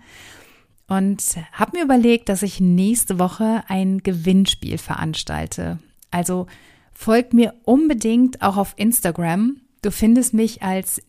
Und 0.90 1.24
habe 1.54 1.78
mir 1.78 1.86
überlegt, 1.86 2.28
dass 2.28 2.44
ich 2.44 2.60
nächste 2.60 3.20
Woche 3.20 3.64
ein 3.70 4.00
Gewinnspiel 4.00 4.78
veranstalte. 4.78 5.80
Also 6.12 6.48
folgt 6.92 7.34
mir 7.34 7.54
unbedingt 7.64 8.42
auch 8.42 8.58
auf 8.58 8.74
Instagram. 8.76 9.62
Du 9.82 9.92
findest 9.92 10.34
mich 10.34 10.62
als 10.62 11.02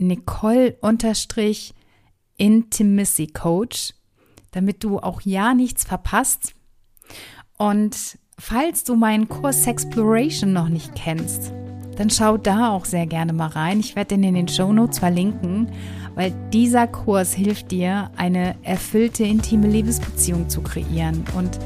Nicole-Intimacy 2.38 3.28
Coach, 3.28 3.94
damit 4.52 4.84
du 4.84 4.98
auch 4.98 5.20
ja 5.22 5.54
nichts 5.54 5.84
verpasst. 5.84 6.54
Und 7.58 8.18
falls 8.38 8.84
du 8.84 8.94
meinen 8.94 9.28
Kurs 9.28 9.64
Sexploration 9.64 10.52
noch 10.52 10.68
nicht 10.68 10.94
kennst, 10.94 11.52
dann 11.96 12.10
schau 12.10 12.36
da 12.36 12.70
auch 12.70 12.84
sehr 12.84 13.06
gerne 13.06 13.32
mal 13.32 13.48
rein. 13.48 13.80
Ich 13.80 13.96
werde 13.96 14.14
den 14.14 14.22
in 14.22 14.34
den 14.34 14.48
Show 14.48 14.72
Notes 14.72 15.00
verlinken, 15.00 15.68
weil 16.14 16.32
dieser 16.52 16.86
Kurs 16.86 17.34
hilft 17.34 17.72
dir, 17.72 18.10
eine 18.16 18.54
erfüllte, 18.62 19.24
intime 19.24 19.66
Liebesbeziehung 19.66 20.48
zu 20.48 20.62
kreieren 20.62 21.24
und 21.36 21.58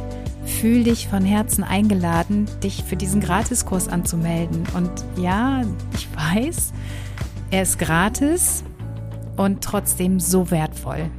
fühl 0.47 0.85
dich 0.85 1.07
von 1.07 1.25
Herzen 1.25 1.63
eingeladen, 1.63 2.47
dich 2.63 2.83
für 2.83 2.97
diesen 2.97 3.21
Gratiskurs 3.21 3.89
anzumelden. 3.89 4.65
Und 4.75 4.91
ja, 5.21 5.63
ich 5.95 6.09
weiß, 6.17 6.73
er 7.51 7.63
ist 7.63 7.79
gratis 7.79 8.65
und 9.37 9.62
trotzdem 9.62 10.21
so 10.21 10.51
wertvoll. 10.51 11.11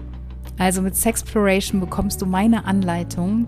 Also 0.58 0.82
mit 0.82 0.96
Sexploration 0.96 1.80
bekommst 1.80 2.22
du 2.22 2.26
meine 2.26 2.66
Anleitung, 2.66 3.48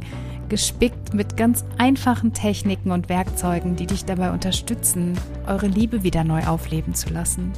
gespickt 0.49 1.13
mit 1.13 1.37
ganz 1.37 1.63
einfachen 1.77 2.33
Techniken 2.33 2.91
und 2.91 3.09
Werkzeugen, 3.09 3.75
die 3.75 3.87
dich 3.87 4.05
dabei 4.05 4.31
unterstützen, 4.31 5.17
eure 5.47 5.67
Liebe 5.67 6.03
wieder 6.03 6.23
neu 6.23 6.45
aufleben 6.45 6.93
zu 6.93 7.09
lassen. 7.09 7.51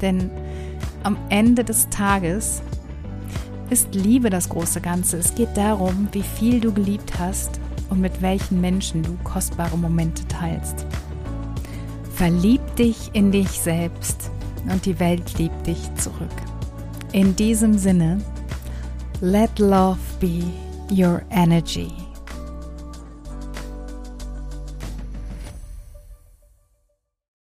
Denn 0.00 0.30
am 1.02 1.16
Ende 1.28 1.64
des 1.64 1.88
Tages 1.88 2.62
ist 3.70 3.94
Liebe 3.94 4.30
das 4.30 4.48
große 4.48 4.80
Ganze. 4.80 5.18
Es 5.18 5.34
geht 5.34 5.56
darum, 5.56 6.08
wie 6.12 6.22
viel 6.22 6.60
du 6.60 6.72
geliebt 6.72 7.18
hast 7.18 7.60
und 7.88 8.00
mit 8.00 8.22
welchen 8.22 8.60
Menschen 8.60 9.02
du 9.02 9.16
kostbare 9.24 9.76
Momente 9.76 10.26
teilst. 10.28 10.86
Verlieb 12.14 12.60
dich 12.76 13.10
in 13.14 13.32
dich 13.32 13.48
selbst 13.48 14.30
und 14.70 14.84
die 14.86 14.98
Welt 14.98 15.38
liebt 15.38 15.66
dich 15.66 15.94
zurück. 15.96 16.30
In 17.12 17.36
diesem 17.36 17.76
Sinne, 17.76 18.20
let 19.20 19.58
love 19.58 19.98
be 20.20 20.42
your 20.90 21.22
energy. 21.30 22.01